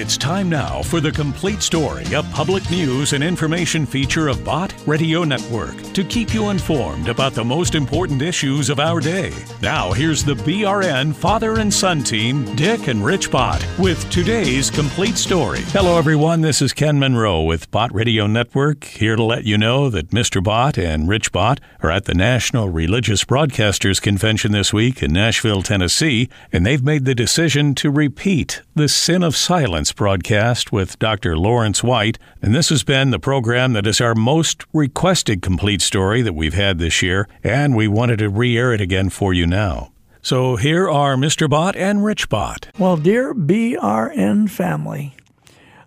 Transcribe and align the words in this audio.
It's 0.00 0.16
time 0.16 0.48
now 0.48 0.80
for 0.84 1.00
the 1.00 1.10
complete 1.10 1.60
story, 1.60 2.04
a 2.14 2.22
public 2.22 2.70
news 2.70 3.14
and 3.14 3.24
information 3.24 3.84
feature 3.84 4.28
of 4.28 4.44
Bott 4.44 4.72
Radio 4.86 5.24
Network 5.24 5.74
to 5.92 6.04
keep 6.04 6.32
you 6.32 6.50
informed 6.50 7.08
about 7.08 7.32
the 7.32 7.44
most 7.44 7.74
important 7.74 8.22
issues 8.22 8.70
of 8.70 8.78
our 8.78 9.00
day. 9.00 9.32
Now, 9.60 9.90
here's 9.90 10.22
the 10.22 10.34
BRN 10.34 11.12
father 11.12 11.58
and 11.58 11.74
son 11.74 12.04
team, 12.04 12.54
Dick 12.54 12.86
and 12.86 13.04
Rich 13.04 13.32
Bott, 13.32 13.66
with 13.76 14.08
today's 14.08 14.70
complete 14.70 15.16
story. 15.16 15.62
Hello, 15.72 15.98
everyone. 15.98 16.42
This 16.42 16.62
is 16.62 16.72
Ken 16.72 17.00
Monroe 17.00 17.42
with 17.42 17.68
Bott 17.72 17.92
Radio 17.92 18.28
Network, 18.28 18.84
here 18.84 19.16
to 19.16 19.24
let 19.24 19.46
you 19.46 19.58
know 19.58 19.90
that 19.90 20.10
Mr. 20.10 20.40
Bott 20.40 20.78
and 20.78 21.08
Rich 21.08 21.32
Bott 21.32 21.58
are 21.82 21.90
at 21.90 22.04
the 22.04 22.14
National 22.14 22.68
Religious 22.68 23.24
Broadcasters 23.24 24.00
Convention 24.00 24.52
this 24.52 24.72
week 24.72 25.02
in 25.02 25.12
Nashville, 25.12 25.62
Tennessee, 25.62 26.28
and 26.52 26.64
they've 26.64 26.84
made 26.84 27.04
the 27.04 27.16
decision 27.16 27.74
to 27.74 27.90
repeat 27.90 28.62
the 28.76 28.88
Sin 28.88 29.24
of 29.24 29.34
Silence 29.34 29.87
broadcast 29.92 30.72
with 30.72 30.98
Dr. 30.98 31.36
Laurence 31.36 31.82
White, 31.82 32.18
and 32.42 32.54
this 32.54 32.68
has 32.68 32.84
been 32.84 33.10
the 33.10 33.18
program 33.18 33.72
that 33.72 33.86
is 33.86 34.00
our 34.00 34.14
most 34.14 34.64
requested 34.72 35.42
complete 35.42 35.82
story 35.82 36.22
that 36.22 36.34
we've 36.34 36.54
had 36.54 36.78
this 36.78 37.02
year, 37.02 37.28
and 37.42 37.76
we 37.76 37.88
wanted 37.88 38.18
to 38.18 38.28
re 38.28 38.56
air 38.56 38.72
it 38.72 38.80
again 38.80 39.10
for 39.10 39.32
you 39.32 39.46
now. 39.46 39.92
So 40.22 40.56
here 40.56 40.88
are 40.88 41.16
Mr. 41.16 41.48
Bott 41.48 41.76
and 41.76 42.04
Rich 42.04 42.28
Bott. 42.28 42.68
Well, 42.78 42.96
dear 42.96 43.34
BRN 43.34 44.50
family, 44.50 45.14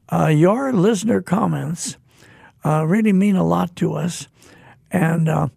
uh, 0.09 0.27
your 0.27 0.73
listener 0.73 1.21
comments 1.21 1.97
uh, 2.65 2.85
really 2.85 3.13
mean 3.13 3.35
a 3.35 3.45
lot 3.45 3.75
to 3.77 3.93
us. 3.93 4.27
And 4.91 5.29
uh, 5.29 5.49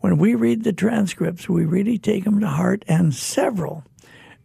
when 0.00 0.18
we 0.18 0.34
read 0.34 0.64
the 0.64 0.72
transcripts, 0.72 1.48
we 1.48 1.64
really 1.64 1.98
take 1.98 2.24
them 2.24 2.40
to 2.40 2.48
heart. 2.48 2.84
And 2.88 3.14
several 3.14 3.84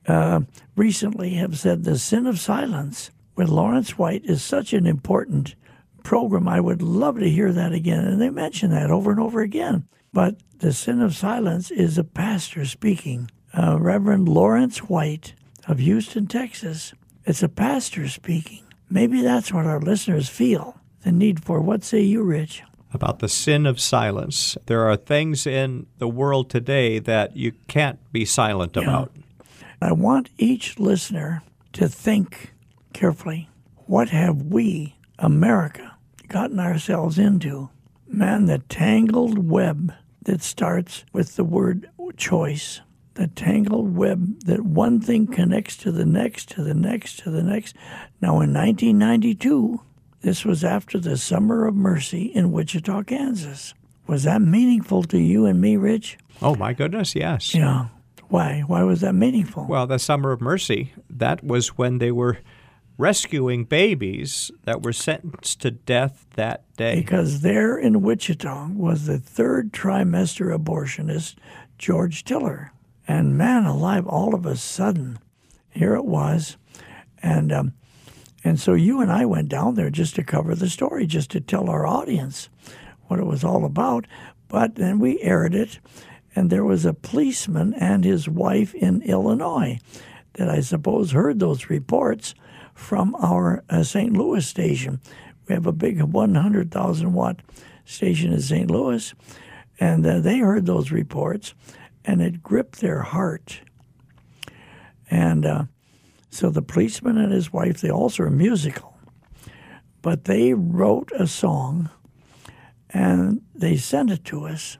uh, 0.07 0.41
recently 0.75 1.35
have 1.35 1.57
said 1.57 1.83
the 1.83 1.97
sin 1.97 2.25
of 2.25 2.39
silence 2.39 3.11
with 3.39 3.47
Laurence 3.47 3.97
White 3.97 4.25
is 4.25 4.43
such 4.43 4.73
an 4.73 4.85
important 4.85 5.55
program. 6.03 6.45
I 6.45 6.59
would 6.59 6.81
love 6.81 7.17
to 7.19 7.29
hear 7.29 7.53
that 7.53 7.71
again. 7.71 8.03
And 8.03 8.21
they 8.21 8.29
mention 8.29 8.71
that 8.71 8.91
over 8.91 9.11
and 9.11 9.19
over 9.19 9.39
again. 9.39 9.87
But 10.11 10.35
the 10.57 10.73
sin 10.73 11.01
of 11.01 11.15
silence 11.15 11.71
is 11.71 11.97
a 11.97 12.03
pastor 12.03 12.65
speaking, 12.65 13.31
uh, 13.57 13.77
Reverend 13.79 14.27
Laurence 14.27 14.79
White 14.79 15.35
of 15.69 15.79
Houston, 15.79 16.27
Texas. 16.27 16.93
It's 17.25 17.41
a 17.41 17.47
pastor 17.47 18.09
speaking. 18.09 18.63
Maybe 18.89 19.21
that's 19.21 19.53
what 19.53 19.65
our 19.65 19.79
listeners 19.79 20.27
feel 20.27 20.75
the 21.03 21.13
need 21.13 21.41
for. 21.41 21.61
What 21.61 21.85
say 21.85 22.01
you, 22.01 22.23
Rich? 22.23 22.61
About 22.93 23.19
the 23.19 23.29
sin 23.29 23.65
of 23.65 23.79
silence. 23.79 24.57
There 24.65 24.83
are 24.89 24.97
things 24.97 25.47
in 25.47 25.85
the 25.97 26.09
world 26.09 26.49
today 26.49 26.99
that 26.99 27.37
you 27.37 27.53
can't 27.69 27.99
be 28.11 28.25
silent 28.25 28.75
Yeah. 28.75 28.81
about. 28.83 29.11
I 29.81 29.93
want 29.93 30.29
each 30.37 30.77
listener 30.77 31.41
to 31.73 31.87
think 31.87 32.51
carefully 32.99 33.49
what 33.85 34.09
have 34.09 34.43
we, 34.43 34.95
America, 35.17 35.95
gotten 36.27 36.59
ourselves 36.59 37.17
into? 37.17 37.69
Man, 38.05 38.45
the 38.45 38.59
tangled 38.59 39.49
web 39.49 39.93
that 40.23 40.43
starts 40.43 41.05
with 41.13 41.37
the 41.37 41.45
word 41.45 41.89
choice, 42.17 42.81
the 43.13 43.27
tangled 43.27 43.95
web 43.95 44.41
that 44.41 44.65
one 44.65 44.99
thing 44.99 45.25
connects 45.27 45.77
to 45.77 45.91
the 45.91 46.05
next, 46.05 46.49
to 46.49 46.61
the 46.61 46.73
next, 46.73 47.19
to 47.19 47.31
the 47.31 47.41
next. 47.41 47.75
Now, 48.21 48.41
in 48.41 48.53
1992, 48.53 49.81
this 50.21 50.43
was 50.43 50.63
after 50.63 50.99
the 50.99 51.17
Summer 51.17 51.65
of 51.65 51.75
Mercy 51.75 52.25
in 52.25 52.51
Wichita, 52.51 53.03
Kansas. 53.03 53.73
Was 54.07 54.23
that 54.23 54.41
meaningful 54.41 55.03
to 55.05 55.17
you 55.17 55.45
and 55.45 55.61
me, 55.61 55.77
Rich? 55.77 56.17
Oh, 56.41 56.53
my 56.53 56.73
goodness, 56.73 57.15
yes. 57.15 57.55
Yeah. 57.55 57.87
Why? 58.27 58.63
Why 58.67 58.83
was 58.83 59.01
that 59.01 59.13
meaningful? 59.13 59.65
Well, 59.67 59.87
the 59.87 59.99
Summer 59.99 60.31
of 60.31 60.41
Mercy, 60.41 60.93
that 61.09 61.43
was 61.43 61.69
when 61.69 61.97
they 61.97 62.11
were 62.11 62.39
rescuing 62.99 63.63
babies 63.63 64.51
that 64.65 64.83
were 64.83 64.91
sentenced 64.91 65.61
to 65.61 65.71
death 65.71 66.27
that 66.35 66.65
day. 66.75 66.99
because 66.99 67.39
there 67.41 67.77
in 67.77 68.01
Wichita 68.01 68.67
was 68.73 69.05
the 69.05 69.17
third 69.17 69.71
trimester 69.71 70.55
abortionist, 70.55 71.35
George 71.77 72.25
Tiller. 72.25 72.73
And 73.07 73.37
man 73.37 73.65
alive, 73.65 74.05
all 74.05 74.35
of 74.35 74.45
a 74.45 74.57
sudden, 74.57 75.17
here 75.69 75.95
it 75.95 76.03
was. 76.03 76.57
And, 77.23 77.53
um, 77.53 77.73
and 78.43 78.59
so 78.59 78.73
you 78.73 78.99
and 78.99 79.09
I 79.09 79.25
went 79.25 79.47
down 79.47 79.75
there 79.75 79.89
just 79.89 80.15
to 80.15 80.23
cover 80.23 80.53
the 80.53 80.69
story, 80.69 81.07
just 81.07 81.31
to 81.31 81.39
tell 81.39 81.69
our 81.69 81.87
audience 81.87 82.49
what 83.07 83.19
it 83.19 83.25
was 83.25 83.45
all 83.45 83.63
about. 83.63 84.07
But 84.49 84.75
then 84.75 84.99
we 84.99 85.21
aired 85.21 85.55
it, 85.55 85.79
and 86.35 86.49
there 86.49 86.65
was 86.65 86.83
a 86.83 86.93
policeman 86.93 87.73
and 87.75 88.03
his 88.03 88.27
wife 88.27 88.75
in 88.75 89.01
Illinois 89.03 89.79
that 90.33 90.49
I 90.49 90.59
suppose 90.59 91.11
heard 91.11 91.39
those 91.39 91.69
reports 91.69 92.35
from 92.79 93.13
our 93.15 93.63
uh, 93.69 93.83
St. 93.83 94.13
Louis 94.13 94.45
station. 94.47 94.99
We 95.47 95.53
have 95.53 95.67
a 95.67 95.71
big 95.71 96.01
100,000 96.01 97.13
watt 97.13 97.41
station 97.85 98.31
in 98.31 98.41
St. 98.41 98.71
Louis, 98.71 99.13
and 99.79 100.05
uh, 100.05 100.19
they 100.19 100.39
heard 100.39 100.65
those 100.65 100.89
reports, 100.89 101.53
and 102.05 102.21
it 102.21 102.41
gripped 102.41 102.79
their 102.79 103.01
heart. 103.01 103.61
And 105.11 105.45
uh, 105.45 105.63
so 106.29 106.49
the 106.49 106.61
policeman 106.61 107.17
and 107.17 107.33
his 107.33 107.51
wife, 107.51 107.81
they 107.81 107.91
also 107.91 108.23
are 108.23 108.31
musical, 108.31 108.97
but 110.01 110.23
they 110.23 110.53
wrote 110.53 111.11
a 111.11 111.27
song 111.27 111.89
and 112.91 113.41
they 113.53 113.77
sent 113.77 114.09
it 114.09 114.23
to 114.25 114.45
us. 114.45 114.77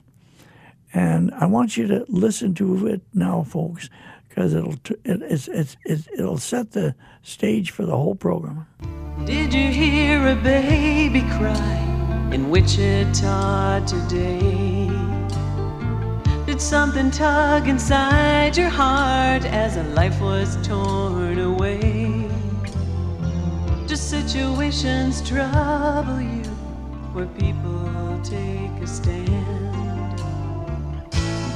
And 0.92 1.32
I 1.34 1.46
want 1.46 1.76
you 1.76 1.86
to 1.86 2.04
listen 2.08 2.54
to 2.54 2.86
it 2.88 3.02
now, 3.14 3.44
folks, 3.44 3.88
because 4.30 4.54
it'll 4.54 4.74
it, 5.04 5.22
it's, 5.22 5.48
it's, 5.48 5.76
it'll 5.84 6.38
set 6.38 6.70
the 6.70 6.94
stage 7.22 7.72
for 7.72 7.84
the 7.84 7.96
whole 7.96 8.14
program. 8.14 8.66
Did 9.26 9.52
you 9.52 9.68
hear 9.68 10.28
a 10.28 10.36
baby 10.36 11.22
cry 11.36 12.30
in 12.32 12.48
Wichita 12.48 13.84
today? 13.84 14.88
Did 16.46 16.60
something 16.60 17.10
tug 17.10 17.68
inside 17.68 18.56
your 18.56 18.70
heart 18.70 19.44
as 19.44 19.76
a 19.76 19.82
life 19.82 20.20
was 20.20 20.56
torn 20.66 21.38
away? 21.38 22.28
Do 23.86 23.96
situations 23.96 25.28
trouble 25.28 26.20
you 26.20 26.44
where 27.12 27.26
people 27.26 28.20
take 28.22 28.80
a 28.80 28.86
stand? 28.86 29.69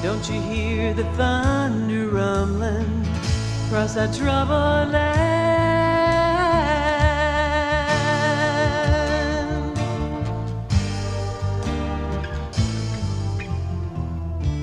Don't 0.05 0.29
you 0.29 0.39
hear 0.43 0.93
the 0.93 1.05
thunder 1.17 2.09
rumbling 2.09 3.07
across 3.65 3.95
that 3.95 4.15
troubled 4.15 4.93
land? 4.93 5.25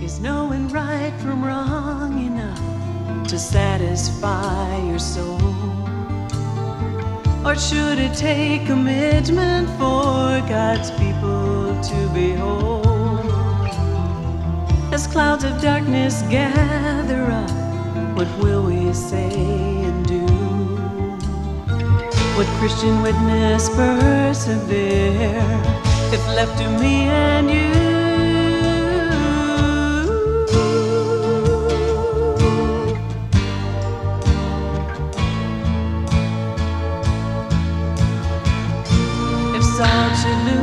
Is 0.03 0.19
knowing 0.19 0.67
right 0.67 1.11
from 1.21 1.43
wrong 1.43 2.23
enough 2.23 3.27
to 3.27 3.39
satisfy 3.39 4.77
your 4.85 4.99
soul? 4.99 5.41
Or 7.43 7.55
should 7.55 7.97
it 7.97 8.13
take 8.15 8.67
commitment 8.67 9.67
for 9.79 10.39
God's 10.47 10.91
people 10.91 11.81
to 11.81 12.09
behold? 12.13 12.80
As 12.80 12.80
clouds 15.11 15.43
of 15.43 15.61
darkness 15.61 16.21
gather 16.29 17.23
up, 17.23 17.51
what 18.15 18.27
will 18.41 18.63
we 18.63 18.93
say 18.93 19.29
and 19.83 20.07
do? 20.07 20.25
Would 22.37 22.47
Christian 22.59 23.01
witness 23.01 23.67
persevere 23.75 25.43
if 26.13 26.25
left 26.27 26.57
to 26.59 26.69
me 26.79 27.09
and 27.09 27.51
you? 27.51 27.71
If 39.57 39.63
salt 39.75 40.60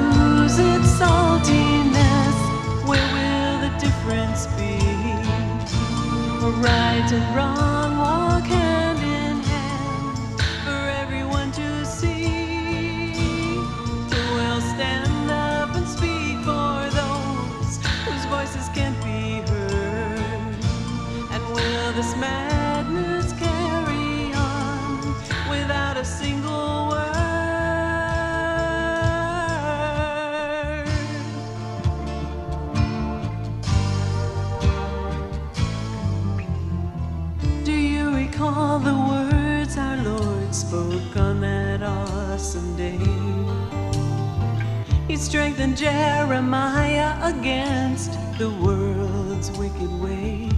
strengthened 45.28 45.76
Jeremiah 45.76 47.12
against 47.22 48.12
the 48.38 48.48
world's 48.48 49.50
wicked 49.58 49.92
ways. 50.00 50.50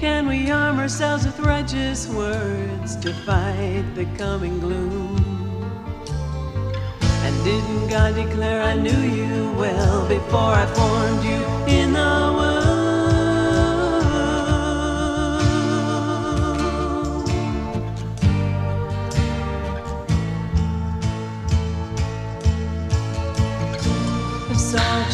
Can 0.00 0.26
we 0.26 0.50
arm 0.50 0.78
ourselves 0.78 1.26
with 1.26 1.38
righteous 1.40 2.08
words 2.08 2.96
to 3.04 3.12
fight 3.12 3.84
the 3.94 4.06
coming 4.16 4.60
gloom? 4.60 5.18
And 7.02 7.44
didn't 7.44 7.88
God 7.88 8.14
declare 8.14 8.62
I 8.62 8.76
knew 8.76 9.02
you 9.02 9.52
well 9.52 10.08
before 10.08 10.54
I 10.62 10.64
formed 10.72 11.24
you 11.24 11.44
in 11.66 11.92
the 11.92 12.28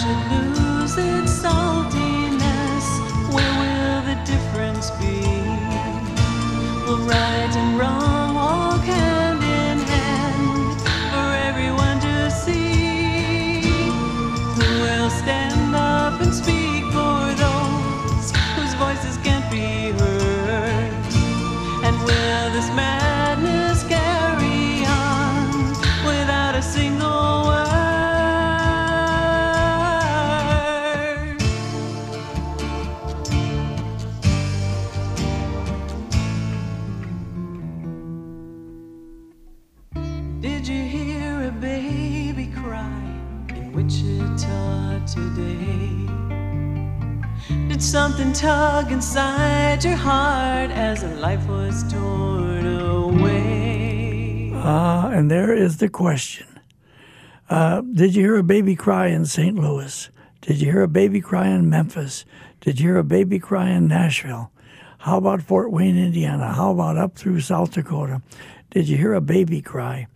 should 0.04 0.58
lose 0.58 0.96
its 0.98 1.32
saltiness, 1.42 2.86
where 3.32 3.54
will 3.60 4.02
the 4.10 4.16
difference 4.26 4.90
be? 5.00 5.22
Will 6.84 6.98
right 7.06 7.63
inside 48.94 49.82
your 49.82 49.96
heart 49.96 50.70
as 50.70 51.02
life 51.20 51.44
was 51.48 51.82
torn 51.92 52.64
away? 52.64 54.52
Ah, 54.54 55.08
and 55.08 55.28
there 55.28 55.52
is 55.52 55.78
the 55.78 55.88
question. 55.88 56.46
Uh, 57.50 57.80
did 57.80 58.14
you 58.14 58.22
hear 58.22 58.36
a 58.36 58.44
baby 58.44 58.76
cry 58.76 59.08
in 59.08 59.26
St. 59.26 59.56
Louis? 59.56 60.10
Did 60.42 60.60
you 60.60 60.70
hear 60.70 60.82
a 60.82 60.88
baby 60.88 61.20
cry 61.20 61.48
in 61.48 61.68
Memphis? 61.68 62.24
Did 62.60 62.78
you 62.78 62.86
hear 62.86 62.98
a 62.98 63.02
baby 63.02 63.40
cry 63.40 63.70
in 63.70 63.88
Nashville? 63.88 64.52
How 64.98 65.18
about 65.18 65.42
Fort 65.42 65.72
Wayne, 65.72 65.98
Indiana? 65.98 66.52
How 66.52 66.70
about 66.70 66.96
up 66.96 67.16
through 67.16 67.40
South 67.40 67.72
Dakota? 67.72 68.22
Did 68.70 68.88
you 68.88 68.96
hear 68.96 69.12
a 69.12 69.20
baby 69.20 69.60
cry? 69.60 70.06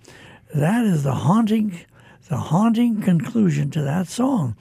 That 0.54 0.84
is 0.84 1.02
the 1.02 1.14
haunting, 1.14 1.81
the 2.28 2.36
haunting 2.36 3.02
conclusion 3.02 3.72
to 3.72 3.82
that 3.82 4.06
song. 4.06 4.54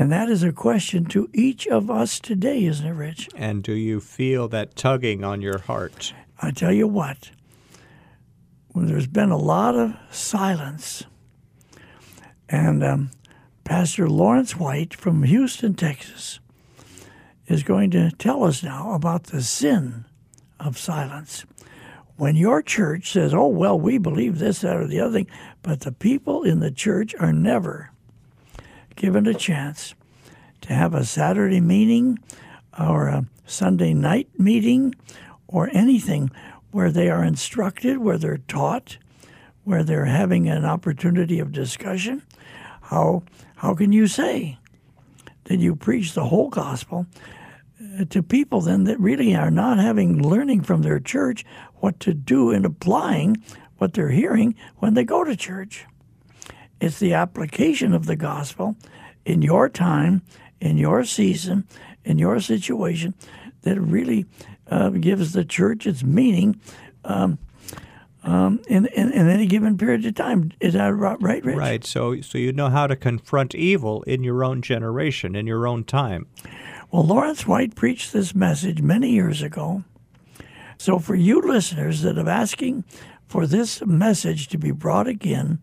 And 0.00 0.10
that 0.10 0.30
is 0.30 0.42
a 0.42 0.50
question 0.50 1.04
to 1.10 1.28
each 1.34 1.66
of 1.66 1.90
us 1.90 2.18
today, 2.18 2.64
isn't 2.64 2.86
it, 2.86 2.90
Rich? 2.90 3.28
And 3.36 3.62
do 3.62 3.74
you 3.74 4.00
feel 4.00 4.48
that 4.48 4.74
tugging 4.74 5.22
on 5.22 5.42
your 5.42 5.58
heart? 5.58 6.14
I 6.40 6.52
tell 6.52 6.72
you 6.72 6.88
what, 6.88 7.30
when 8.68 8.86
there's 8.86 9.06
been 9.06 9.28
a 9.30 9.36
lot 9.36 9.74
of 9.74 9.94
silence, 10.10 11.04
and 12.48 12.82
um, 12.82 13.10
Pastor 13.64 14.08
Laurence 14.08 14.56
White 14.56 14.94
from 14.94 15.24
Houston, 15.24 15.74
Texas, 15.74 16.40
is 17.46 17.62
going 17.62 17.90
to 17.90 18.10
tell 18.12 18.44
us 18.44 18.62
now 18.62 18.94
about 18.94 19.24
the 19.24 19.42
sin 19.42 20.06
of 20.58 20.78
silence. 20.78 21.44
When 22.16 22.36
your 22.36 22.62
church 22.62 23.12
says, 23.12 23.34
oh, 23.34 23.48
well, 23.48 23.78
we 23.78 23.98
believe 23.98 24.38
this, 24.38 24.62
that, 24.62 24.76
or 24.76 24.86
the 24.86 25.00
other 25.00 25.12
thing, 25.12 25.30
but 25.60 25.80
the 25.80 25.92
people 25.92 26.42
in 26.42 26.60
the 26.60 26.70
church 26.70 27.14
are 27.20 27.34
never 27.34 27.90
given 29.00 29.26
a 29.26 29.32
chance 29.32 29.94
to 30.60 30.74
have 30.74 30.92
a 30.92 31.06
Saturday 31.06 31.58
meeting 31.58 32.18
or 32.78 33.08
a 33.08 33.24
Sunday 33.46 33.94
night 33.94 34.28
meeting 34.38 34.94
or 35.48 35.70
anything 35.72 36.30
where 36.70 36.92
they 36.92 37.08
are 37.08 37.24
instructed, 37.24 37.96
where 37.96 38.18
they're 38.18 38.36
taught, 38.46 38.98
where 39.64 39.82
they're 39.82 40.04
having 40.04 40.50
an 40.50 40.66
opportunity 40.66 41.38
of 41.40 41.50
discussion, 41.50 42.22
how 42.82 43.22
how 43.56 43.74
can 43.74 43.90
you 43.90 44.06
say 44.06 44.58
that 45.44 45.60
you 45.60 45.74
preach 45.74 46.12
the 46.12 46.26
whole 46.26 46.50
gospel 46.50 47.06
uh, 47.98 48.04
to 48.10 48.22
people 48.22 48.60
then 48.60 48.84
that 48.84 49.00
really 49.00 49.34
are 49.34 49.50
not 49.50 49.78
having 49.78 50.22
learning 50.22 50.60
from 50.60 50.82
their 50.82 51.00
church 51.00 51.42
what 51.76 51.98
to 52.00 52.12
do 52.12 52.50
in 52.50 52.66
applying 52.66 53.42
what 53.78 53.94
they're 53.94 54.10
hearing 54.10 54.54
when 54.76 54.92
they 54.92 55.04
go 55.04 55.24
to 55.24 55.34
church? 55.34 55.86
It's 56.80 56.98
the 56.98 57.14
application 57.14 57.92
of 57.92 58.06
the 58.06 58.16
gospel 58.16 58.76
in 59.24 59.42
your 59.42 59.68
time, 59.68 60.22
in 60.60 60.78
your 60.78 61.04
season, 61.04 61.66
in 62.04 62.18
your 62.18 62.40
situation 62.40 63.14
that 63.62 63.80
really 63.80 64.26
uh, 64.68 64.90
gives 64.90 65.32
the 65.32 65.44
church 65.44 65.86
its 65.86 66.02
meaning 66.02 66.60
um, 67.04 67.38
um, 68.22 68.60
in, 68.68 68.86
in, 68.86 69.12
in 69.12 69.28
any 69.28 69.46
given 69.46 69.78
period 69.78 70.04
of 70.04 70.14
time. 70.14 70.52
Is 70.60 70.74
that 70.74 70.94
right, 70.94 71.44
Rich? 71.44 71.56
Right. 71.56 71.84
So, 71.84 72.20
so 72.20 72.38
you 72.38 72.52
know 72.52 72.68
how 72.68 72.86
to 72.86 72.96
confront 72.96 73.54
evil 73.54 74.02
in 74.02 74.22
your 74.22 74.44
own 74.44 74.62
generation, 74.62 75.34
in 75.34 75.46
your 75.46 75.66
own 75.66 75.84
time. 75.84 76.26
Well, 76.90 77.04
Laurence 77.04 77.46
White 77.46 77.74
preached 77.74 78.12
this 78.12 78.34
message 78.34 78.82
many 78.82 79.10
years 79.10 79.42
ago. 79.42 79.84
So, 80.76 80.98
for 80.98 81.14
you 81.14 81.40
listeners 81.40 82.02
that 82.02 82.18
are 82.18 82.28
asking 82.28 82.84
for 83.26 83.46
this 83.46 83.84
message 83.84 84.48
to 84.48 84.58
be 84.58 84.70
brought 84.70 85.06
again, 85.06 85.60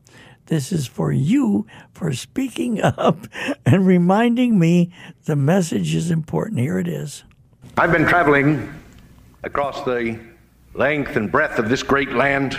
this 0.48 0.72
is 0.72 0.88
for 0.88 1.12
you 1.12 1.66
for 1.92 2.12
speaking 2.14 2.82
up 2.84 3.28
and 3.66 3.86
reminding 3.86 4.58
me 4.58 4.92
the 5.26 5.36
message 5.36 5.96
is 5.96 6.12
important. 6.12 6.60
Here 6.60 6.80
it 6.80 6.88
is. 6.88 7.24
I've 7.78 7.92
been 7.92 8.08
traveling 8.08 8.74
across 9.44 9.84
the 9.84 10.20
length 10.74 11.16
and 11.16 11.32
breadth 11.32 11.60
of 11.60 11.70
this 11.70 11.84
great 11.84 12.12
land 12.12 12.58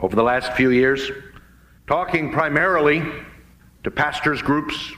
over 0.00 0.14
the 0.14 0.22
last 0.22 0.52
few 0.52 0.70
years, 0.70 1.10
talking 1.86 2.30
primarily 2.30 3.02
to 3.84 3.90
pastors' 3.90 4.42
groups 4.42 4.92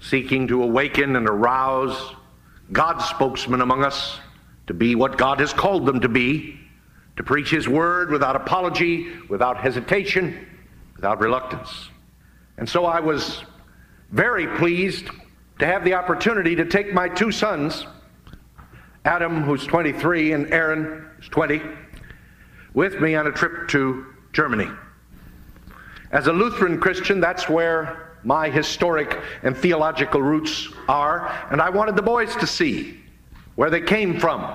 seeking 0.00 0.48
to 0.48 0.62
awaken 0.62 1.16
and 1.16 1.28
arouse 1.28 2.14
God's 2.72 3.04
spokesmen 3.04 3.60
among 3.60 3.84
us 3.84 4.18
to 4.66 4.74
be 4.74 4.94
what 4.94 5.18
God 5.18 5.40
has 5.40 5.52
called 5.52 5.86
them 5.86 6.00
to 6.00 6.08
be, 6.08 6.58
to 7.16 7.22
preach 7.22 7.50
His 7.50 7.68
word 7.68 8.10
without 8.10 8.36
apology, 8.36 9.08
without 9.28 9.58
hesitation, 9.58 10.46
without 11.00 11.18
reluctance. 11.18 11.88
And 12.58 12.68
so 12.68 12.84
I 12.84 13.00
was 13.00 13.42
very 14.10 14.46
pleased 14.58 15.08
to 15.58 15.64
have 15.64 15.82
the 15.82 15.94
opportunity 15.94 16.54
to 16.56 16.66
take 16.66 16.92
my 16.92 17.08
two 17.08 17.32
sons, 17.32 17.86
Adam, 19.06 19.42
who's 19.42 19.66
23, 19.66 20.34
and 20.34 20.52
Aaron, 20.52 21.06
who's 21.16 21.30
20, 21.30 21.62
with 22.74 23.00
me 23.00 23.14
on 23.14 23.26
a 23.26 23.32
trip 23.32 23.66
to 23.68 24.04
Germany. 24.34 24.68
As 26.12 26.26
a 26.26 26.34
Lutheran 26.34 26.78
Christian, 26.78 27.18
that's 27.18 27.48
where 27.48 28.18
my 28.22 28.50
historic 28.50 29.18
and 29.42 29.56
theological 29.56 30.20
roots 30.20 30.68
are, 30.86 31.34
and 31.50 31.62
I 31.62 31.70
wanted 31.70 31.96
the 31.96 32.02
boys 32.02 32.36
to 32.36 32.46
see 32.46 33.00
where 33.54 33.70
they 33.70 33.80
came 33.80 34.20
from 34.20 34.54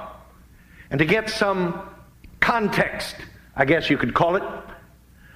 and 0.91 0.99
to 0.99 1.05
get 1.05 1.27
some 1.27 1.89
context, 2.39 3.15
I 3.55 3.65
guess 3.65 3.89
you 3.89 3.97
could 3.97 4.13
call 4.13 4.35
it, 4.35 4.43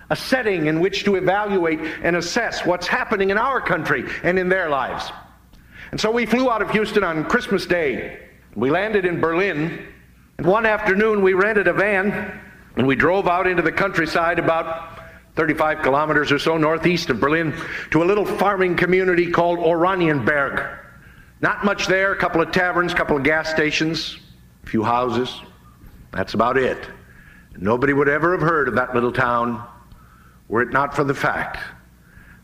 a 0.09 0.15
setting 0.15 0.67
in 0.67 0.79
which 0.79 1.03
to 1.03 1.15
evaluate 1.15 1.79
and 2.03 2.15
assess 2.15 2.65
what's 2.65 2.87
happening 2.87 3.29
in 3.29 3.37
our 3.37 3.61
country 3.61 4.05
and 4.23 4.39
in 4.39 4.49
their 4.49 4.69
lives. 4.69 5.11
And 5.91 5.99
so 5.99 6.11
we 6.11 6.25
flew 6.25 6.49
out 6.49 6.61
of 6.61 6.71
Houston 6.71 7.03
on 7.03 7.25
Christmas 7.25 7.65
Day. 7.65 8.19
We 8.55 8.71
landed 8.71 9.05
in 9.05 9.19
Berlin, 9.19 9.85
and 10.37 10.47
one 10.47 10.65
afternoon 10.65 11.21
we 11.21 11.33
rented 11.33 11.67
a 11.67 11.73
van 11.73 12.39
and 12.75 12.87
we 12.87 12.95
drove 12.95 13.27
out 13.27 13.47
into 13.47 13.61
the 13.61 13.71
countryside 13.71 14.39
about 14.39 14.99
35 15.35 15.81
kilometers 15.81 16.31
or 16.31 16.39
so 16.39 16.57
northeast 16.57 17.09
of 17.09 17.19
Berlin 17.19 17.53
to 17.91 18.03
a 18.03 18.05
little 18.05 18.25
farming 18.25 18.75
community 18.75 19.29
called 19.29 19.59
Oranienburg. 19.59 20.77
Not 21.41 21.63
much 21.63 21.87
there, 21.87 22.11
a 22.11 22.17
couple 22.17 22.41
of 22.41 22.51
taverns, 22.51 22.93
a 22.93 22.95
couple 22.95 23.15
of 23.15 23.23
gas 23.23 23.49
stations, 23.49 24.17
a 24.63 24.67
few 24.67 24.83
houses. 24.83 25.41
That's 26.11 26.33
about 26.33 26.57
it. 26.57 26.87
Nobody 27.57 27.93
would 27.93 28.09
ever 28.09 28.31
have 28.31 28.41
heard 28.41 28.67
of 28.67 28.75
that 28.75 28.93
little 28.93 29.11
town 29.11 29.65
were 30.49 30.61
it 30.61 30.71
not 30.71 30.95
for 30.95 31.03
the 31.03 31.13
fact 31.13 31.59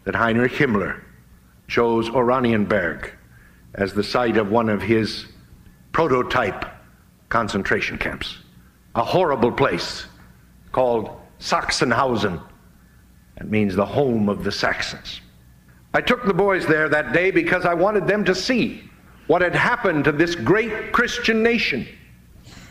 that 0.05 0.15
Heinrich 0.15 0.53
Himmler 0.53 1.01
chose 1.67 2.09
Oranienburg 2.09 3.11
as 3.73 3.93
the 3.93 4.03
site 4.03 4.37
of 4.37 4.49
one 4.49 4.69
of 4.69 4.81
his 4.81 5.25
prototype 5.91 6.65
concentration 7.29 7.97
camps. 7.97 8.37
A 8.93 9.03
horrible 9.03 9.51
place 9.51 10.05
called 10.71 11.19
Sachsenhausen. 11.39 12.41
That 13.37 13.49
means 13.49 13.75
the 13.75 13.85
home 13.85 14.29
of 14.29 14.43
the 14.43 14.51
Saxons. 14.51 15.19
I 15.93 16.01
took 16.01 16.25
the 16.25 16.33
boys 16.33 16.65
there 16.65 16.87
that 16.89 17.11
day 17.11 17.31
because 17.31 17.65
I 17.65 17.73
wanted 17.73 18.07
them 18.07 18.23
to 18.25 18.35
see 18.35 18.89
what 19.27 19.41
had 19.41 19.55
happened 19.55 20.05
to 20.05 20.11
this 20.11 20.35
great 20.35 20.93
Christian 20.93 21.41
nation, 21.41 21.87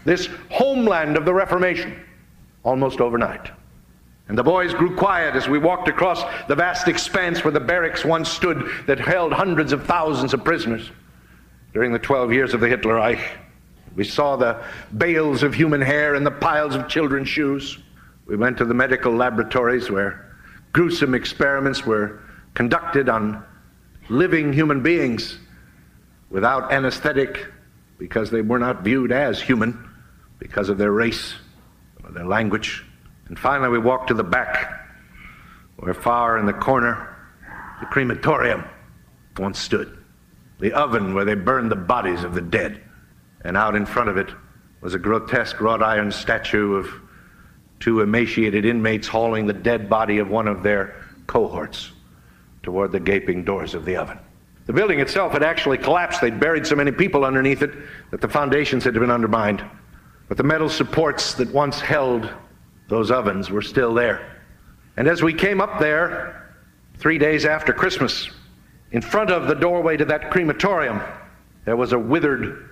this 0.05 0.29
homeland 0.51 1.17
of 1.17 1.25
the 1.25 1.35
Reformation, 1.35 2.01
almost 2.63 3.01
overnight. 3.01 3.51
And 4.29 4.39
the 4.39 4.43
boys 4.43 4.73
grew 4.73 4.97
quiet 4.97 5.37
as 5.37 5.49
we 5.49 5.59
walked 5.59 5.89
across 5.89 6.23
the 6.49 6.55
vast 6.55 6.89
expanse 6.89 7.45
where 7.45 7.53
the 7.53 7.61
barracks 7.61 8.05
once 8.05 8.31
stood 8.31 8.71
that 8.87 8.99
held 8.99 9.33
hundreds 9.33 9.73
of 9.73 9.85
thousands 9.85 10.33
of 10.33 10.45
prisoners. 10.45 10.91
During 11.75 11.93
the 11.93 11.99
12 11.99 12.33
years 12.33 12.55
of 12.55 12.61
the 12.61 12.69
Hitler 12.69 12.95
Reich, 12.95 13.21
we 13.95 14.05
saw 14.05 14.37
the 14.37 14.63
bales 14.97 15.43
of 15.43 15.55
human 15.55 15.81
hair 15.81 16.15
and 16.15 16.25
the 16.25 16.31
piles 16.31 16.75
of 16.75 16.89
children's 16.89 17.29
shoes. 17.29 17.79
We 18.27 18.37
went 18.37 18.59
to 18.59 18.65
the 18.65 18.75
medical 18.75 19.13
laboratories 19.13 19.91
where 19.91 20.37
gruesome 20.73 21.15
experiments 21.15 21.85
were 21.85 22.21
conducted 22.55 23.09
on 23.09 23.45
living 24.09 24.53
human 24.53 24.83
beings 24.83 25.39
without 26.31 26.73
anesthetic 26.73 27.47
because 27.99 28.31
they 28.31 28.43
were 28.43 28.59
not 28.59 28.83
viewed 28.83 29.13
as 29.13 29.41
human 29.41 29.89
because 30.39 30.69
of 30.69 30.79
their 30.79 30.93
race 30.93 31.35
or 32.03 32.11
their 32.11 32.27
language. 32.27 32.85
And 33.29 33.39
finally, 33.39 33.71
we 33.71 33.79
walked 33.79 34.09
to 34.09 34.15
the 34.15 34.25
back, 34.25 34.89
where 35.77 35.95
far 35.95 36.39
in 36.39 36.47
the 36.47 36.53
corner, 36.53 37.17
the 37.81 37.87
crematorium 37.87 38.65
once 39.39 39.59
stood, 39.59 39.99
the 40.61 40.73
oven 40.73 41.15
where 41.15 41.25
they 41.25 41.35
burned 41.35 41.71
the 41.71 41.77
bodies 41.77 42.23
of 42.23 42.35
the 42.35 42.41
dead. 42.41 42.83
And 43.43 43.57
out 43.57 43.75
in 43.75 43.87
front 43.87 44.09
of 44.09 44.17
it 44.17 44.31
was 44.81 44.95
a 44.95 44.99
grotesque 44.99 45.61
wrought 45.61 45.83
iron 45.83 46.13
statue 46.13 46.75
of 46.75 46.89
two 47.81 48.01
emaciated 48.01 48.65
inmates 48.65 49.09
hauling 49.09 49.47
the 49.47 49.53
dead 49.53 49.91
body 49.91 50.19
of 50.19 50.29
one 50.29 50.49
of 50.49 50.63
their 50.63 51.03
cohorts 51.27 51.93
toward 52.63 52.93
the 52.93 53.01
gaping 53.01 53.45
doors 53.45 53.75
of 53.75 53.85
the 53.85 53.97
oven. 53.97 54.19
The 54.67 54.73
building 54.73 55.01
itself 55.01 55.33
had 55.33 55.43
actually 55.43 55.79
collapsed. 55.79 56.21
They'd 56.21 56.41
buried 56.41 56.67
so 56.67 56.77
many 56.77 56.91
people 56.91 57.25
underneath 57.25 57.61
it 57.61 57.73
that 58.11 58.23
the 58.23 58.29
foundations 58.29 58.85
had 58.85 58.95
been 58.95 59.11
undermined. 59.11 59.63
But 60.29 60.39
the 60.39 60.43
metal 60.43 60.71
supports 60.71 61.35
that 61.35 61.53
once 61.53 61.81
held 61.81 62.33
those 62.89 63.11
ovens 63.11 63.51
were 63.51 63.63
still 63.63 63.95
there. 63.95 64.41
And 64.97 65.09
as 65.09 65.23
we 65.23 65.33
came 65.33 65.61
up 65.61 65.79
there, 65.79 66.55
three 66.99 67.19
days 67.19 67.45
after 67.45 67.73
Christmas, 67.73 68.31
in 68.93 69.03
front 69.03 69.31
of 69.31 69.49
the 69.49 69.55
doorway 69.55 69.97
to 69.97 70.05
that 70.05 70.31
crematorium, 70.31 71.01
there 71.65 71.77
was 71.77 71.93
a 71.93 71.99
withered 71.99 72.71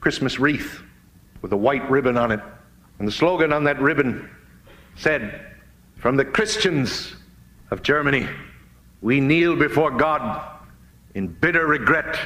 Christmas 0.00 0.38
wreath 0.38 0.80
with 1.42 1.52
a 1.52 1.56
white 1.56 1.88
ribbon 1.90 2.16
on 2.16 2.32
it. 2.32 2.40
And 2.98 3.06
the 3.06 3.12
slogan 3.12 3.52
on 3.52 3.64
that 3.64 3.80
ribbon 3.80 4.30
said, 4.96 5.54
From 5.96 6.16
the 6.16 6.24
Christians 6.24 7.14
of 7.70 7.82
Germany, 7.82 8.26
we 9.02 9.20
kneel 9.20 9.56
before 9.56 9.90
God 9.90 10.58
in 11.14 11.28
bitter 11.28 11.66
regret 11.66 12.18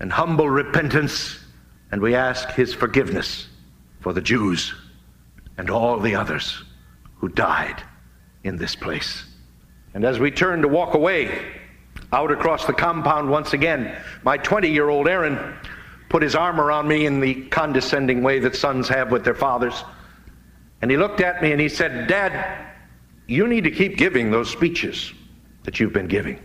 and 0.00 0.12
humble 0.12 0.50
repentance, 0.50 1.38
and 1.92 2.00
we 2.00 2.14
ask 2.14 2.50
his 2.50 2.74
forgiveness 2.74 3.48
for 4.00 4.12
the 4.12 4.20
Jews 4.20 4.74
and 5.62 5.70
all 5.70 5.96
the 6.00 6.16
others 6.16 6.60
who 7.18 7.28
died 7.28 7.80
in 8.42 8.56
this 8.56 8.74
place. 8.74 9.22
And 9.94 10.04
as 10.04 10.18
we 10.18 10.28
turned 10.28 10.62
to 10.62 10.68
walk 10.68 10.94
away 10.94 11.52
out 12.12 12.32
across 12.32 12.64
the 12.64 12.72
compound 12.72 13.30
once 13.30 13.52
again, 13.52 13.96
my 14.24 14.38
20 14.38 14.68
year 14.68 14.88
old 14.88 15.06
Aaron 15.06 15.54
put 16.08 16.20
his 16.20 16.34
arm 16.34 16.60
around 16.60 16.88
me 16.88 17.06
in 17.06 17.20
the 17.20 17.44
condescending 17.44 18.24
way 18.24 18.40
that 18.40 18.56
sons 18.56 18.88
have 18.88 19.12
with 19.12 19.22
their 19.22 19.36
fathers. 19.36 19.84
And 20.80 20.90
he 20.90 20.96
looked 20.96 21.20
at 21.20 21.40
me 21.40 21.52
and 21.52 21.60
he 21.60 21.68
said, 21.68 22.08
Dad, 22.08 22.66
you 23.28 23.46
need 23.46 23.62
to 23.62 23.70
keep 23.70 23.96
giving 23.96 24.32
those 24.32 24.50
speeches 24.50 25.12
that 25.62 25.78
you've 25.78 25.92
been 25.92 26.08
giving. 26.08 26.40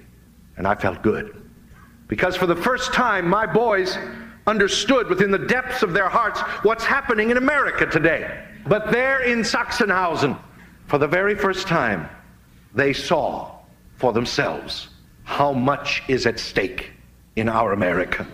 And 0.57 0.67
I 0.67 0.75
felt 0.75 1.01
good. 1.01 1.43
Because 2.07 2.35
for 2.35 2.45
the 2.45 2.55
first 2.55 2.93
time, 2.93 3.27
my 3.27 3.47
boys 3.47 3.97
understood 4.45 5.07
within 5.09 5.31
the 5.31 5.39
depths 5.39 5.81
of 5.81 5.93
their 5.93 6.07
hearts 6.07 6.39
what's 6.61 6.85
happening 6.85 7.31
in 7.31 7.37
America 7.37 7.87
today. 7.87 8.43
But 8.67 8.91
there 8.91 9.21
in 9.21 9.39
Sachsenhausen, 9.39 10.37
for 10.87 10.97
the 10.97 11.07
very 11.07 11.35
first 11.35 11.67
time, 11.67 12.09
they 12.73 12.93
saw 12.93 13.59
for 13.95 14.13
themselves 14.13 14.89
how 15.23 15.53
much 15.53 16.03
is 16.07 16.25
at 16.25 16.39
stake 16.39 16.91
in 17.35 17.49
our 17.49 17.73
America 17.73 18.27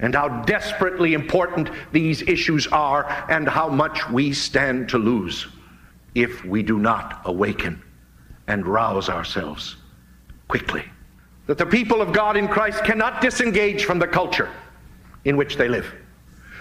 and 0.00 0.14
how 0.14 0.28
desperately 0.42 1.14
important 1.14 1.70
these 1.92 2.22
issues 2.22 2.66
are 2.68 3.08
and 3.28 3.48
how 3.48 3.68
much 3.68 4.08
we 4.10 4.32
stand 4.32 4.88
to 4.88 4.98
lose 4.98 5.46
if 6.14 6.44
we 6.44 6.62
do 6.62 6.78
not 6.78 7.22
awaken 7.24 7.80
and 8.48 8.66
rouse 8.66 9.08
ourselves 9.08 9.76
quickly. 10.48 10.84
That 11.46 11.58
the 11.58 11.66
people 11.66 12.02
of 12.02 12.12
God 12.12 12.36
in 12.36 12.48
Christ 12.48 12.84
cannot 12.84 13.20
disengage 13.20 13.84
from 13.84 13.98
the 13.98 14.08
culture 14.08 14.50
in 15.24 15.36
which 15.36 15.56
they 15.56 15.68
live. 15.68 15.92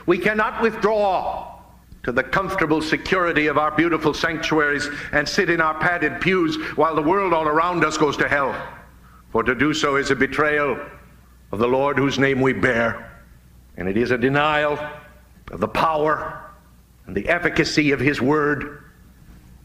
We 0.06 0.18
cannot 0.18 0.62
withdraw 0.62 1.51
to 2.04 2.12
the 2.12 2.24
comfortable 2.24 2.82
security 2.82 3.48
of 3.48 3.58
our 3.58 3.72
beautiful 3.72 4.14
sanctuaries 4.14 4.88
and 5.12 5.28
sit 5.28 5.50
in 5.50 5.62
our 5.62 5.78
padded 5.80 6.20
pews 6.20 6.56
while 6.76 6.96
the 6.96 7.02
world 7.02 7.34
all 7.34 7.48
around 7.48 7.84
us 7.86 7.98
goes 7.98 8.18
to 8.18 8.28
hell. 8.28 8.56
For 9.30 9.44
to 9.44 9.54
do 9.54 9.74
so 9.74 9.96
is 9.96 10.12
a 10.12 10.16
betrayal 10.16 10.80
of 11.52 11.60
the 11.60 11.68
Lord 11.68 11.98
whose 11.98 12.18
name 12.18 12.42
we 12.42 12.54
bear, 12.54 13.22
and 13.78 13.88
it 13.88 13.98
is 13.98 14.12
a 14.12 14.18
denial 14.18 14.80
of 15.52 15.60
the 15.60 15.68
power 15.68 16.52
and 17.06 17.16
the 17.16 17.30
efficacy 17.30 17.92
of 17.92 18.00
his 18.00 18.22
word, 18.22 18.84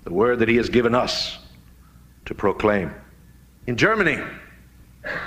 the 0.04 0.12
word 0.12 0.40
that 0.40 0.48
he 0.48 0.56
has 0.56 0.68
given 0.68 0.94
us 0.94 1.38
to 2.26 2.34
proclaim. 2.34 2.92
In 3.66 3.76
Germany, 3.76 4.22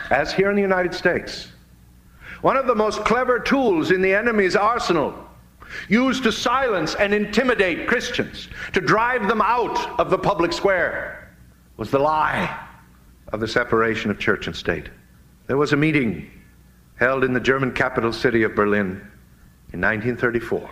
as 0.10 0.32
here 0.34 0.50
in 0.50 0.56
the 0.56 0.62
United 0.62 0.94
States, 0.94 1.50
one 2.42 2.56
of 2.56 2.68
the 2.68 2.76
most 2.76 3.04
clever 3.04 3.40
tools 3.40 3.92
in 3.92 4.02
the 4.02 4.14
enemy's 4.14 4.56
arsenal 4.56 5.29
used 5.88 6.24
to 6.24 6.32
silence 6.32 6.96
and 6.96 7.14
intimidate 7.14 7.88
Christians, 7.88 8.50
to 8.74 8.82
drive 8.82 9.28
them 9.28 9.42
out 9.42 10.00
of 10.00 10.10
the 10.10 10.18
public 10.18 10.54
square, 10.54 11.32
was 11.78 11.92
the 11.92 12.00
lie 12.00 12.68
of 13.30 13.40
the 13.40 13.48
separation 13.48 14.12
of 14.12 14.20
church 14.20 14.48
and 14.48 14.56
state. 14.56 14.90
There 15.48 15.58
was 15.58 15.74
a 15.74 15.78
meeting 15.78 16.30
held 16.96 17.24
in 17.24 17.34
the 17.34 17.40
German 17.40 17.74
capital 17.74 18.12
city 18.12 18.44
of 18.44 18.56
Berlin 18.56 19.02
in 19.72 19.82
1934. 19.82 20.70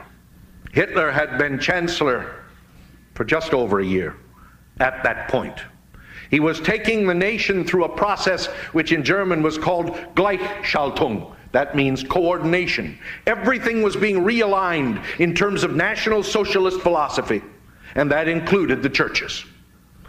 Hitler 0.71 1.11
had 1.11 1.37
been 1.37 1.59
chancellor 1.59 2.43
for 3.13 3.23
just 3.23 3.53
over 3.53 3.79
a 3.79 3.85
year 3.85 4.15
at 4.79 5.03
that 5.03 5.29
point. 5.29 5.61
He 6.29 6.39
was 6.39 6.59
taking 6.59 7.07
the 7.07 7.13
nation 7.13 7.65
through 7.65 7.85
a 7.85 7.95
process 7.95 8.47
which 8.73 8.91
in 8.91 9.03
German 9.03 9.41
was 9.41 9.57
called 9.57 9.95
Gleichschaltung, 10.15 11.33
that 11.57 11.75
means 11.75 12.03
coordination. 12.03 12.99
Everything 13.25 13.81
was 13.81 13.95
being 13.95 14.17
realigned 14.17 15.03
in 15.17 15.33
terms 15.33 15.63
of 15.63 15.75
National 15.75 16.21
Socialist 16.21 16.81
philosophy, 16.81 17.41
and 17.95 18.11
that 18.11 18.27
included 18.27 18.83
the 18.83 18.89
churches. 18.91 19.43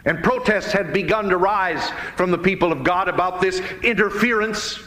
And 0.05 0.23
protests 0.23 0.73
had 0.73 0.93
begun 0.93 1.31
to 1.31 1.39
rise 1.39 1.91
from 2.17 2.31
the 2.31 2.37
people 2.37 2.71
of 2.71 2.85
God 2.85 3.09
about 3.09 3.41
this 3.41 3.63
interference 3.83 4.79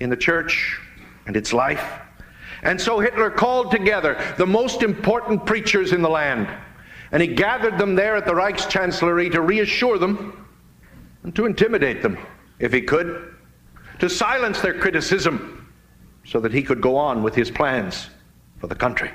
in 0.00 0.10
the 0.10 0.16
church 0.16 0.80
and 1.28 1.36
its 1.36 1.52
life. 1.52 2.00
And 2.64 2.80
so 2.80 2.98
Hitler 2.98 3.30
called 3.30 3.70
together 3.70 4.20
the 4.36 4.48
most 4.48 4.82
important 4.82 5.46
preachers 5.46 5.92
in 5.92 6.02
the 6.02 6.10
land, 6.10 6.48
and 7.12 7.22
he 7.22 7.28
gathered 7.28 7.78
them 7.78 7.94
there 7.94 8.16
at 8.16 8.26
the 8.26 8.34
Reichschancellery 8.34 9.30
to 9.30 9.42
reassure 9.42 9.98
them 9.98 10.44
and 11.22 11.36
to 11.36 11.46
intimidate 11.46 12.02
them, 12.02 12.18
if 12.58 12.72
he 12.72 12.82
could, 12.82 13.36
to 14.00 14.10
silence 14.10 14.60
their 14.60 14.76
criticism 14.76 15.60
so 16.24 16.40
that 16.40 16.52
he 16.52 16.62
could 16.62 16.80
go 16.80 16.96
on 16.96 17.22
with 17.22 17.34
his 17.34 17.50
plans 17.50 18.10
for 18.58 18.66
the 18.66 18.74
country. 18.74 19.10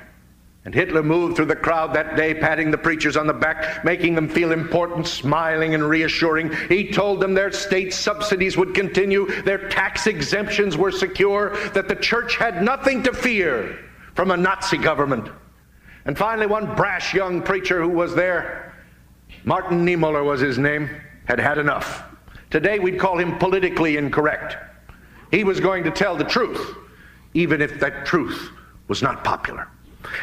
And 0.64 0.74
Hitler 0.74 1.02
moved 1.02 1.36
through 1.36 1.46
the 1.46 1.56
crowd 1.56 1.94
that 1.94 2.16
day, 2.16 2.34
patting 2.34 2.70
the 2.70 2.76
preachers 2.76 3.16
on 3.16 3.26
the 3.26 3.32
back, 3.32 3.82
making 3.82 4.14
them 4.14 4.28
feel 4.28 4.52
important, 4.52 5.06
smiling 5.06 5.74
and 5.74 5.82
reassuring. 5.82 6.52
He 6.68 6.92
told 6.92 7.20
them 7.20 7.32
their 7.32 7.50
state 7.50 7.94
subsidies 7.94 8.58
would 8.58 8.74
continue, 8.74 9.42
their 9.42 9.70
tax 9.70 10.06
exemptions 10.06 10.76
were 10.76 10.92
secure, 10.92 11.56
that 11.70 11.88
the 11.88 11.96
church 11.96 12.36
had 12.36 12.62
nothing 12.62 13.02
to 13.04 13.12
fear 13.14 13.78
from 14.14 14.30
a 14.30 14.36
Nazi 14.36 14.76
government. 14.76 15.30
And 16.04 16.16
finally, 16.16 16.46
one 16.46 16.74
brash 16.74 17.14
young 17.14 17.40
preacher 17.40 17.82
who 17.82 17.88
was 17.88 18.14
there, 18.14 18.74
Martin 19.44 19.86
Niemöller 19.86 20.24
was 20.24 20.40
his 20.40 20.58
name, 20.58 20.90
had 21.24 21.40
had 21.40 21.56
enough. 21.56 22.02
Today 22.50 22.78
we'd 22.78 22.98
call 22.98 23.16
him 23.16 23.38
politically 23.38 23.96
incorrect. 23.96 24.56
He 25.30 25.44
was 25.44 25.58
going 25.58 25.84
to 25.84 25.90
tell 25.90 26.16
the 26.16 26.24
truth 26.24 26.76
even 27.34 27.62
if 27.62 27.78
that 27.80 28.06
truth 28.06 28.50
was 28.88 29.02
not 29.02 29.24
popular. 29.24 29.68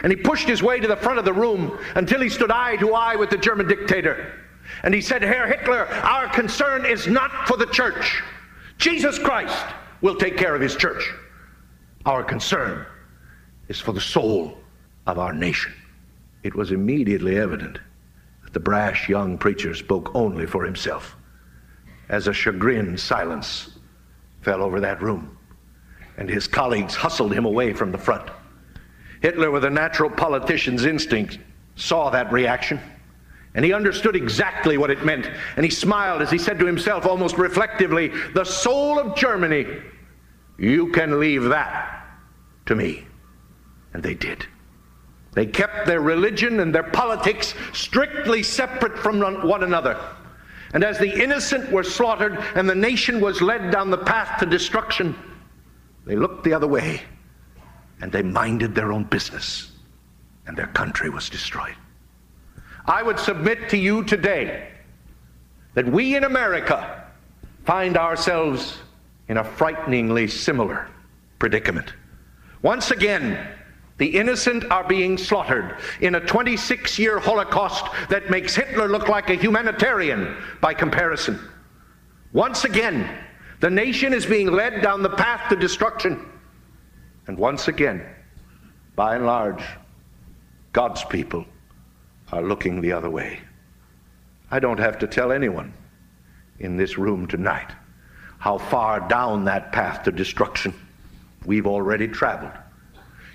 And 0.03 0.11
he 0.11 0.15
pushed 0.15 0.47
his 0.47 0.63
way 0.63 0.79
to 0.79 0.87
the 0.87 0.95
front 0.95 1.19
of 1.19 1.25
the 1.25 1.33
room 1.33 1.77
until 1.95 2.21
he 2.21 2.29
stood 2.29 2.51
eye 2.51 2.75
to 2.77 2.93
eye 2.93 3.15
with 3.15 3.29
the 3.29 3.37
German 3.37 3.67
dictator. 3.67 4.33
And 4.83 4.93
he 4.93 5.01
said, 5.01 5.21
Herr 5.21 5.47
Hitler, 5.47 5.87
our 5.87 6.27
concern 6.29 6.85
is 6.85 7.07
not 7.07 7.31
for 7.47 7.57
the 7.57 7.67
church. 7.67 8.21
Jesus 8.77 9.17
Christ 9.17 9.65
will 10.01 10.15
take 10.15 10.37
care 10.37 10.55
of 10.55 10.61
his 10.61 10.75
church. 10.75 11.13
Our 12.05 12.23
concern 12.23 12.85
is 13.67 13.79
for 13.79 13.91
the 13.91 14.01
soul 14.01 14.57
of 15.05 15.19
our 15.19 15.33
nation. 15.33 15.73
It 16.43 16.55
was 16.55 16.71
immediately 16.71 17.37
evident 17.37 17.79
that 18.43 18.53
the 18.53 18.59
brash 18.59 19.09
young 19.09 19.37
preacher 19.37 19.73
spoke 19.73 20.13
only 20.15 20.45
for 20.45 20.63
himself 20.63 21.15
as 22.09 22.27
a 22.27 22.33
chagrined 22.33 22.99
silence 22.99 23.77
fell 24.41 24.61
over 24.61 24.79
that 24.79 25.01
room, 25.01 25.37
and 26.17 26.29
his 26.29 26.47
colleagues 26.47 26.95
hustled 26.95 27.33
him 27.33 27.45
away 27.45 27.74
from 27.74 27.91
the 27.91 27.97
front. 27.97 28.29
Hitler, 29.21 29.51
with 29.51 29.63
a 29.63 29.69
natural 29.69 30.09
politician's 30.09 30.86
instinct, 30.86 31.39
saw 31.75 32.09
that 32.09 32.31
reaction. 32.31 32.79
And 33.55 33.65
he 33.65 33.74
understood 33.74 34.15
exactly 34.15 34.77
what 34.77 34.91
it 34.91 35.05
meant. 35.05 35.29
And 35.55 35.63
he 35.65 35.71
smiled 35.71 36.21
as 36.21 36.29
he 36.29 36.38
said 36.38 36.59
to 36.59 36.65
himself, 36.65 37.05
almost 37.05 37.38
reflectively, 37.38 38.09
The 38.33 38.43
soul 38.43 39.00
of 39.00 39.15
Germany, 39.15 39.65
you 40.59 40.91
can 40.91 41.19
leave 41.19 41.43
that 41.45 42.05
to 42.67 42.75
me. 42.75 43.07
And 43.93 44.03
they 44.03 44.13
did. 44.13 44.45
They 45.33 45.45
kept 45.45 45.86
their 45.86 46.01
religion 46.01 46.59
and 46.59 46.74
their 46.74 46.83
politics 46.83 47.53
strictly 47.74 48.43
separate 48.43 48.97
from 48.97 49.19
one 49.47 49.63
another. 49.63 50.00
And 50.74 50.83
as 50.83 50.97
the 50.97 51.24
innocent 51.24 51.71
were 51.71 51.83
slaughtered 51.83 52.38
and 52.55 52.69
the 52.69 52.75
nation 52.75 53.21
was 53.21 53.41
led 53.41 53.71
down 53.71 53.89
the 53.89 53.97
path 53.97 54.39
to 54.39 54.45
destruction, 54.45 55.15
they 56.07 56.15
looked 56.15 56.45
the 56.45 56.53
other 56.53 56.67
way 56.67 57.01
and 58.01 58.11
they 58.11 58.23
minded 58.23 58.73
their 58.73 58.93
own 58.93 59.03
business, 59.03 59.71
and 60.45 60.55
their 60.55 60.67
country 60.67 61.09
was 61.09 61.29
destroyed. 61.29 61.75
I 62.85 63.03
would 63.03 63.19
submit 63.19 63.69
to 63.69 63.77
you 63.77 64.03
today 64.03 64.69
that 65.73 65.85
we 65.85 66.15
in 66.15 66.23
America 66.23 67.03
find 67.65 67.97
ourselves 67.97 68.77
in 69.27 69.37
a 69.37 69.43
frighteningly 69.43 70.27
similar 70.27 70.87
predicament. 71.39 71.93
Once 72.61 72.91
again, 72.91 73.45
the 73.97 74.05
innocent 74.05 74.63
are 74.71 74.87
being 74.87 75.17
slaughtered 75.17 75.77
in 75.99 76.15
a 76.15 76.19
26 76.19 76.97
year 76.97 77.19
Holocaust 77.19 77.85
that 78.09 78.29
makes 78.29 78.55
Hitler 78.55 78.87
look 78.87 79.09
like 79.09 79.29
a 79.29 79.35
humanitarian 79.35 80.37
by 80.61 80.73
comparison. 80.73 81.39
Once 82.31 82.63
again, 82.63 83.09
the 83.59 83.69
nation 83.69 84.13
is 84.13 84.25
being 84.25 84.51
led 84.51 84.81
down 84.81 85.01
the 85.01 85.09
path 85.09 85.49
to 85.49 85.55
destruction. 85.55 86.29
And 87.27 87.37
once 87.37 87.67
again, 87.67 88.05
by 88.95 89.15
and 89.15 89.25
large, 89.25 89.63
God's 90.73 91.03
people 91.03 91.45
are 92.31 92.41
looking 92.41 92.81
the 92.81 92.91
other 92.91 93.09
way. 93.09 93.39
I 94.51 94.59
don't 94.59 94.79
have 94.79 94.99
to 94.99 95.07
tell 95.07 95.31
anyone 95.31 95.73
in 96.59 96.77
this 96.77 96.97
room 96.97 97.27
tonight 97.27 97.71
how 98.39 98.57
far 98.57 99.07
down 99.07 99.45
that 99.45 99.71
path 99.71 100.03
to 100.03 100.11
destruction 100.11 100.73
we've 101.45 101.67
already 101.67 102.07
traveled. 102.07 102.51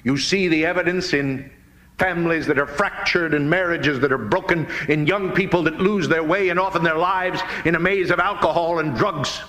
You 0.04 0.16
see 0.16 0.48
the 0.48 0.64
evidence 0.64 1.12
in 1.12 1.50
families 1.98 2.46
that 2.46 2.58
are 2.58 2.66
fractured 2.66 3.34
and 3.34 3.48
marriages 3.48 4.00
that 4.00 4.12
are 4.12 4.18
broken, 4.18 4.66
in 4.88 5.06
young 5.06 5.32
people 5.32 5.62
that 5.62 5.80
lose 5.80 6.08
their 6.08 6.24
way 6.24 6.48
and 6.48 6.58
often 6.58 6.82
their 6.82 6.96
lives 6.96 7.40
in 7.64 7.74
a 7.74 7.78
maze 7.78 8.10
of 8.10 8.18
alcohol 8.18 8.78
and 8.78 8.96
drugs. 8.96 9.40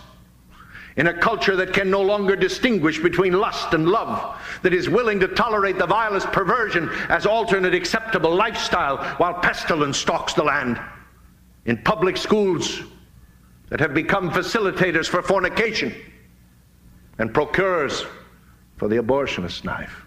In 0.96 1.08
a 1.08 1.14
culture 1.14 1.56
that 1.56 1.74
can 1.74 1.90
no 1.90 2.02
longer 2.02 2.36
distinguish 2.36 3.00
between 3.00 3.34
lust 3.34 3.74
and 3.74 3.88
love, 3.88 4.40
that 4.62 4.74
is 4.74 4.90
willing 4.90 5.20
to 5.22 5.28
tolerate 5.28 5.80
the 5.80 5.88
vilest 5.88 6.32
perversion 6.32 6.90
as 7.10 7.26
alternate 7.26 7.74
acceptable 7.74 8.36
lifestyle 8.36 8.98
while 9.18 9.34
pestilence 9.34 9.98
stalks 9.98 10.34
the 10.34 10.44
land. 10.44 10.80
In 11.66 11.78
public 11.78 12.18
schools 12.18 12.82
that 13.70 13.80
have 13.80 13.94
become 13.94 14.30
facilitators 14.30 15.08
for 15.08 15.24
fornication 15.24 15.96
and 17.18 17.34
procurers 17.34 18.06
for 18.78 18.88
the 18.88 18.98
abortionist 18.98 19.64
knife 19.64 20.04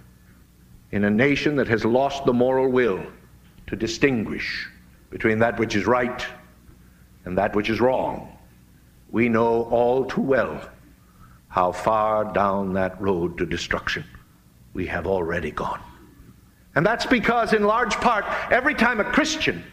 in 0.92 1.04
a 1.04 1.10
nation 1.10 1.56
that 1.56 1.66
has 1.68 1.84
lost 1.84 2.24
the 2.24 2.32
moral 2.32 2.68
will 2.68 3.04
to 3.66 3.76
distinguish 3.76 4.68
between 5.10 5.38
that 5.38 5.58
which 5.58 5.74
is 5.74 5.86
right 5.86 6.24
and 7.24 7.36
that 7.36 7.56
which 7.56 7.70
is 7.70 7.80
wrong, 7.80 8.36
we 9.10 9.28
know 9.28 9.64
all 9.64 10.04
too 10.04 10.20
well 10.20 10.60
how 11.56 11.72
far 11.72 12.22
down 12.34 12.74
that 12.74 13.00
road 13.00 13.38
to 13.38 13.46
destruction 13.46 14.04
we 14.74 14.86
have 14.86 15.06
already 15.06 15.50
gone. 15.50 15.80
And 16.74 16.84
that's 16.84 17.06
because, 17.06 17.54
in 17.54 17.64
large 17.64 17.94
part, 17.94 18.26
every 18.52 18.74
time 18.74 19.00
a 19.00 19.04
Christian, 19.04 19.64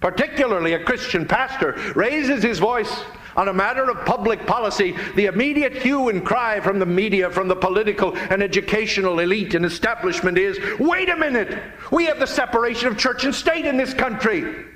particularly 0.00 0.74
a 0.74 0.84
Christian 0.84 1.24
pastor, 1.24 1.72
raises 1.96 2.42
his 2.42 2.58
voice 2.58 2.94
on 3.36 3.48
a 3.48 3.54
matter 3.54 3.88
of 3.88 4.04
public 4.04 4.46
policy, 4.46 4.94
the 5.16 5.24
immediate 5.24 5.72
hue 5.72 6.10
and 6.10 6.26
cry 6.26 6.60
from 6.60 6.78
the 6.78 6.84
media, 6.84 7.30
from 7.30 7.48
the 7.48 7.56
political 7.56 8.14
and 8.14 8.42
educational 8.42 9.20
elite 9.20 9.54
and 9.54 9.64
establishment 9.64 10.36
is 10.36 10.58
wait 10.78 11.08
a 11.08 11.16
minute, 11.16 11.58
we 11.90 12.04
have 12.04 12.18
the 12.18 12.26
separation 12.26 12.86
of 12.86 12.98
church 12.98 13.24
and 13.24 13.34
state 13.34 13.64
in 13.64 13.78
this 13.78 13.94
country. 13.94 14.66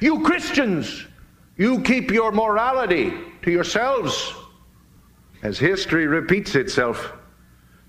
You 0.00 0.24
Christians, 0.24 1.06
you 1.56 1.80
keep 1.82 2.10
your 2.10 2.32
morality 2.32 3.14
to 3.42 3.52
yourselves. 3.52 4.34
As 5.42 5.58
history 5.58 6.06
repeats 6.06 6.54
itself, 6.54 7.12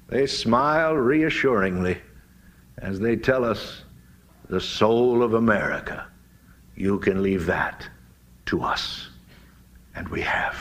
they 0.08 0.26
smile 0.26 0.96
reassuringly 0.96 2.00
as 2.80 3.00
they 3.00 3.16
tell 3.16 3.46
us 3.46 3.84
the 4.50 4.60
soul 4.60 5.24
of 5.24 5.36
America, 5.36 6.08
you 6.76 7.00
can 7.00 7.22
leave 7.22 7.46
that 7.46 7.88
to 8.48 8.62
us. 8.62 9.10
And 9.96 10.10
we 10.10 10.22
have. 10.22 10.56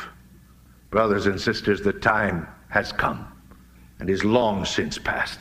Brothers 0.90 1.26
and 1.26 1.40
sisters, 1.40 1.80
the 1.80 1.92
time 1.92 2.46
has 2.68 2.92
come 2.92 3.26
and 3.98 4.10
is 4.10 4.24
long 4.24 4.64
since 4.64 4.98
past 4.98 5.40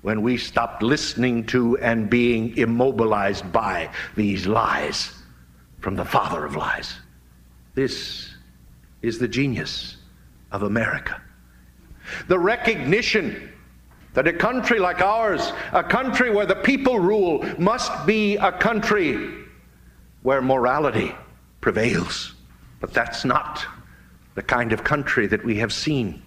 when 0.00 0.22
we 0.22 0.36
stopped 0.36 0.82
listening 0.82 1.46
to 1.46 1.78
and 1.78 2.10
being 2.10 2.56
immobilized 2.56 3.52
by 3.52 3.88
these 4.16 4.46
lies 4.46 5.14
from 5.80 5.94
the 5.94 6.04
father 6.04 6.44
of 6.44 6.56
lies. 6.56 6.94
This 7.74 8.34
is 9.02 9.18
the 9.18 9.28
genius 9.28 9.98
of 10.52 10.62
America. 10.62 11.20
The 12.28 12.38
recognition 12.38 13.50
that 14.14 14.28
a 14.28 14.32
country 14.32 14.78
like 14.78 15.00
ours, 15.00 15.52
a 15.72 15.82
country 15.82 16.30
where 16.30 16.46
the 16.46 16.54
people 16.54 16.98
rule, 16.98 17.44
must 17.58 18.06
be 18.06 18.36
a 18.36 18.52
country 18.52 19.34
where 20.22 20.42
morality 20.42 21.14
prevails. 21.60 22.34
But 22.80 22.92
that's 22.92 23.24
not 23.24 23.64
the 24.34 24.42
kind 24.42 24.72
of 24.72 24.84
country 24.84 25.26
that 25.26 25.44
we 25.44 25.56
have 25.56 25.72
seen 25.72 26.22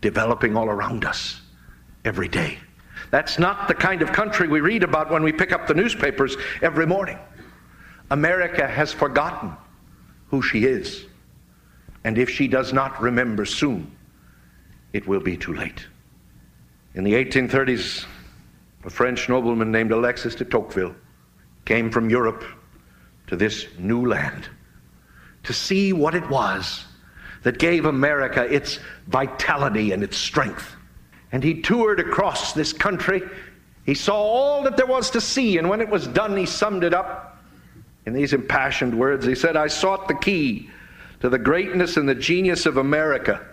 developing 0.00 0.56
all 0.56 0.68
around 0.68 1.04
us 1.04 1.40
every 2.04 2.28
day. 2.28 2.58
That's 3.10 3.38
not 3.38 3.68
the 3.68 3.74
kind 3.74 4.02
of 4.02 4.12
country 4.12 4.48
we 4.48 4.60
read 4.60 4.82
about 4.82 5.10
when 5.10 5.22
we 5.22 5.32
pick 5.32 5.52
up 5.52 5.66
the 5.66 5.74
newspapers 5.74 6.36
every 6.60 6.86
morning. 6.86 7.18
America 8.10 8.66
has 8.66 8.92
forgotten 8.92 9.52
who 10.28 10.42
she 10.42 10.64
is. 10.64 11.06
And 12.06 12.18
if 12.18 12.30
she 12.30 12.46
does 12.46 12.72
not 12.72 13.02
remember 13.02 13.44
soon, 13.44 13.90
it 14.92 15.08
will 15.08 15.18
be 15.18 15.36
too 15.36 15.52
late. 15.52 15.84
In 16.94 17.02
the 17.02 17.14
1830s, 17.14 18.06
a 18.84 18.90
French 18.90 19.28
nobleman 19.28 19.72
named 19.72 19.90
Alexis 19.90 20.36
de 20.36 20.44
Tocqueville 20.44 20.94
came 21.64 21.90
from 21.90 22.08
Europe 22.08 22.44
to 23.26 23.34
this 23.34 23.66
new 23.76 24.06
land 24.06 24.48
to 25.42 25.52
see 25.52 25.92
what 25.92 26.14
it 26.14 26.30
was 26.30 26.84
that 27.42 27.58
gave 27.58 27.86
America 27.86 28.44
its 28.54 28.78
vitality 29.08 29.90
and 29.90 30.04
its 30.04 30.16
strength. 30.16 30.76
And 31.32 31.42
he 31.42 31.60
toured 31.60 31.98
across 31.98 32.52
this 32.52 32.72
country. 32.72 33.20
He 33.84 33.94
saw 33.94 34.14
all 34.14 34.62
that 34.62 34.76
there 34.76 34.86
was 34.86 35.10
to 35.10 35.20
see, 35.20 35.58
and 35.58 35.68
when 35.68 35.80
it 35.80 35.88
was 35.88 36.06
done, 36.06 36.36
he 36.36 36.46
summed 36.46 36.84
it 36.84 36.94
up 36.94 37.42
in 38.06 38.12
these 38.12 38.32
impassioned 38.32 38.96
words. 38.96 39.26
He 39.26 39.34
said, 39.34 39.56
I 39.56 39.66
sought 39.66 40.06
the 40.06 40.14
key 40.14 40.70
to 41.20 41.28
the 41.28 41.38
greatness 41.38 41.96
and 41.96 42.08
the 42.08 42.14
genius 42.14 42.66
of 42.66 42.76
America 42.76 43.46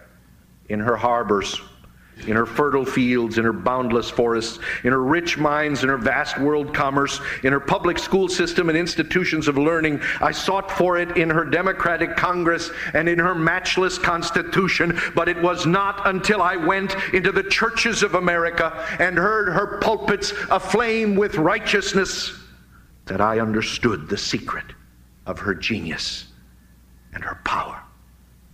in 0.69 0.79
her 0.79 0.95
harbors 0.95 1.61
in 2.27 2.35
her 2.35 2.45
fertile 2.45 2.85
fields, 2.85 3.37
in 3.37 3.43
her 3.43 3.53
boundless 3.53 4.09
forests, 4.09 4.59
in 4.83 4.91
her 4.91 5.03
rich 5.03 5.37
mines, 5.37 5.83
in 5.83 5.89
her 5.89 5.97
vast 5.97 6.39
world 6.39 6.73
commerce, 6.73 7.19
in 7.43 7.51
her 7.51 7.59
public 7.59 7.97
school 7.97 8.29
system 8.29 8.69
and 8.69 8.77
institutions 8.77 9.47
of 9.47 9.57
learning. 9.57 9.99
I 10.21 10.31
sought 10.31 10.71
for 10.71 10.97
it 10.97 11.17
in 11.17 11.29
her 11.29 11.43
democratic 11.43 12.15
Congress 12.15 12.71
and 12.93 13.09
in 13.09 13.19
her 13.19 13.35
matchless 13.35 13.97
Constitution, 13.97 14.99
but 15.15 15.27
it 15.27 15.41
was 15.41 15.65
not 15.65 16.07
until 16.07 16.41
I 16.41 16.55
went 16.55 16.95
into 17.13 17.31
the 17.31 17.43
churches 17.43 18.03
of 18.03 18.15
America 18.15 18.85
and 18.99 19.17
heard 19.17 19.51
her 19.51 19.79
pulpits 19.79 20.33
aflame 20.49 21.15
with 21.15 21.35
righteousness 21.35 22.39
that 23.05 23.19
I 23.19 23.39
understood 23.39 24.07
the 24.07 24.17
secret 24.17 24.65
of 25.25 25.39
her 25.39 25.53
genius 25.53 26.27
and 27.13 27.23
her 27.23 27.39
power. 27.45 27.81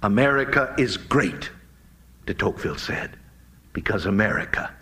America 0.03 0.73
is 0.77 0.97
great, 0.97 1.49
de 2.25 2.33
Tocqueville 2.33 2.77
said 2.77 3.17
because 3.73 4.05
America 4.05 4.73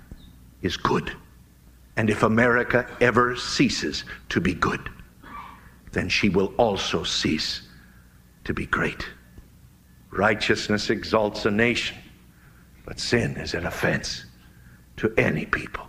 is 0.61 0.77
good. 0.77 1.11
And 1.97 2.09
if 2.09 2.23
America 2.23 2.87
ever 3.01 3.35
ceases 3.35 4.05
to 4.29 4.39
be 4.39 4.53
good, 4.53 4.89
then 5.91 6.09
she 6.09 6.29
will 6.29 6.53
also 6.57 7.03
cease 7.03 7.63
to 8.43 8.53
be 8.53 8.65
great. 8.65 9.05
Righteousness 10.11 10.89
exalts 10.89 11.45
a 11.45 11.51
nation, 11.51 11.97
but 12.85 12.99
sin 12.99 13.35
is 13.37 13.53
an 13.53 13.65
offense 13.65 14.25
to 14.97 15.13
any 15.17 15.45
people. 15.45 15.87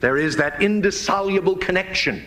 There 0.00 0.16
is 0.16 0.36
that 0.36 0.62
indissoluble 0.62 1.56
connection 1.56 2.24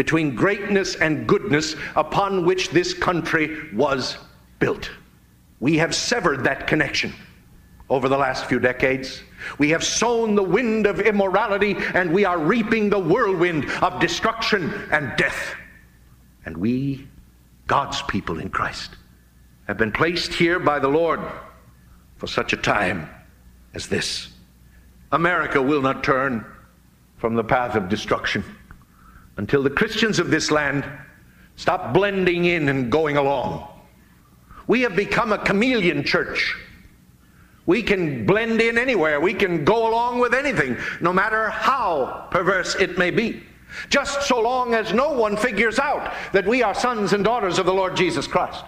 between 0.00 0.34
greatness 0.34 0.94
and 0.94 1.26
goodness 1.26 1.76
upon 1.94 2.46
which 2.46 2.70
this 2.70 2.94
country 2.94 3.70
was 3.74 4.16
built. 4.58 4.90
We 5.60 5.76
have 5.76 5.94
severed 5.94 6.42
that 6.44 6.66
connection 6.66 7.12
over 7.90 8.08
the 8.08 8.16
last 8.16 8.46
few 8.46 8.58
decades. 8.58 9.20
We 9.58 9.68
have 9.68 9.84
sown 9.84 10.36
the 10.36 10.42
wind 10.42 10.86
of 10.86 11.00
immorality 11.00 11.76
and 11.92 12.14
we 12.14 12.24
are 12.24 12.38
reaping 12.38 12.88
the 12.88 12.98
whirlwind 12.98 13.70
of 13.82 14.00
destruction 14.00 14.72
and 14.90 15.14
death. 15.18 15.54
And 16.46 16.56
we, 16.56 17.06
God's 17.66 18.00
people 18.00 18.38
in 18.38 18.48
Christ, 18.48 18.96
have 19.66 19.76
been 19.76 19.92
placed 19.92 20.32
here 20.32 20.58
by 20.58 20.78
the 20.78 20.88
Lord 20.88 21.20
for 22.16 22.26
such 22.26 22.54
a 22.54 22.56
time 22.56 23.06
as 23.74 23.86
this. 23.86 24.28
America 25.12 25.60
will 25.60 25.82
not 25.82 26.02
turn 26.02 26.46
from 27.18 27.34
the 27.34 27.44
path 27.44 27.74
of 27.74 27.90
destruction 27.90 28.42
until 29.40 29.62
the 29.62 29.70
Christians 29.70 30.18
of 30.18 30.30
this 30.30 30.50
land 30.50 30.84
stop 31.56 31.94
blending 31.94 32.44
in 32.44 32.68
and 32.68 32.92
going 32.92 33.16
along. 33.16 33.66
We 34.66 34.82
have 34.82 34.94
become 34.94 35.32
a 35.32 35.38
chameleon 35.38 36.04
church. 36.04 36.54
We 37.64 37.82
can 37.82 38.26
blend 38.26 38.60
in 38.60 38.76
anywhere. 38.76 39.18
We 39.18 39.32
can 39.32 39.64
go 39.64 39.88
along 39.88 40.20
with 40.20 40.34
anything, 40.34 40.76
no 41.00 41.10
matter 41.10 41.48
how 41.48 42.28
perverse 42.30 42.74
it 42.74 42.98
may 42.98 43.10
be. 43.10 43.42
Just 43.88 44.28
so 44.28 44.38
long 44.38 44.74
as 44.74 44.92
no 44.92 45.12
one 45.12 45.38
figures 45.38 45.78
out 45.78 46.12
that 46.34 46.46
we 46.46 46.62
are 46.62 46.74
sons 46.74 47.14
and 47.14 47.24
daughters 47.24 47.58
of 47.58 47.64
the 47.64 47.72
Lord 47.72 47.96
Jesus 47.96 48.26
Christ. 48.26 48.62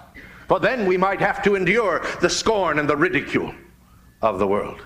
For 0.49 0.59
then 0.59 0.87
we 0.87 0.97
might 0.97 1.21
have 1.21 1.43
to 1.43 1.55
endure 1.55 2.01
the 2.23 2.31
scorn 2.31 2.79
and 2.79 2.89
the 2.89 2.97
ridicule 2.97 3.55
of 4.23 4.39
the 4.39 4.47
world. 4.47 4.81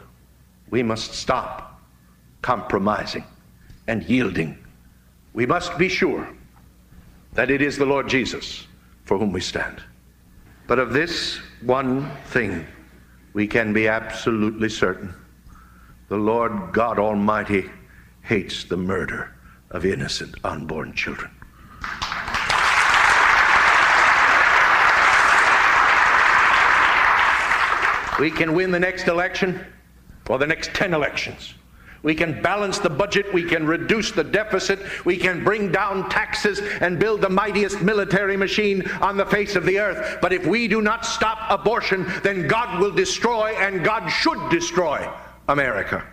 We 0.69 0.83
must 0.83 1.15
stop 1.15 1.81
compromising 2.43 3.25
and 3.87 4.03
yielding. 4.03 4.66
We 5.37 5.45
must 5.45 5.77
be 5.77 5.91
sure 5.91 6.27
that 7.35 7.51
it 7.51 7.61
is 7.61 7.77
the 7.77 7.85
Lord 7.85 8.09
Jesus 8.09 8.67
for 9.05 9.19
whom 9.19 9.33
we 9.33 9.43
stand. 9.43 9.83
But 10.67 10.79
of 10.79 10.95
this 10.95 11.39
one 11.61 12.11
thing 12.29 12.67
we 13.35 13.47
can 13.47 13.75
be 13.75 13.87
absolutely 13.87 14.71
certain 14.71 15.15
the 16.09 16.17
Lord 16.17 16.73
God 16.73 16.99
Almighty 16.99 17.71
hates 18.23 18.65
the 18.65 18.79
murder 18.79 19.37
of 19.73 19.85
innocent 19.85 20.37
unborn 20.43 20.95
children. 20.95 21.31
We 28.19 28.31
can 28.31 28.55
win 28.55 28.71
the 28.71 28.81
next 28.81 29.07
election 29.07 29.67
or 30.31 30.39
the 30.39 30.47
next 30.47 30.73
10 30.73 30.95
elections. 30.95 31.53
We 32.07 32.15
can 32.15 32.41
balance 32.41 32.79
the 32.79 32.89
budget, 32.89 33.35
we 33.35 33.43
can 33.43 33.67
reduce 33.67 34.13
the 34.13 34.23
deficit, 34.23 34.79
we 35.05 35.17
can 35.17 35.43
bring 35.43 35.73
down 35.73 36.09
taxes 36.09 36.61
and 36.81 37.01
build 37.01 37.21
the 37.21 37.29
mightiest 37.29 37.83
military 37.83 38.37
machine 38.37 38.89
on 39.03 39.17
the 39.17 39.27
face 39.27 39.57
of 39.57 39.65
the 39.65 39.81
earth. 39.81 40.19
But 40.23 40.33
if 40.33 40.47
we 40.47 40.69
do 40.69 40.81
not 40.81 41.05
stop 41.05 41.51
abortion, 41.51 42.07
then 42.23 42.47
God 42.47 42.81
will 42.81 42.93
destroy, 42.93 43.57
and 43.57 43.85
God 43.85 44.09
should 44.09 44.39
destroy 44.51 45.11
America. 45.49 46.07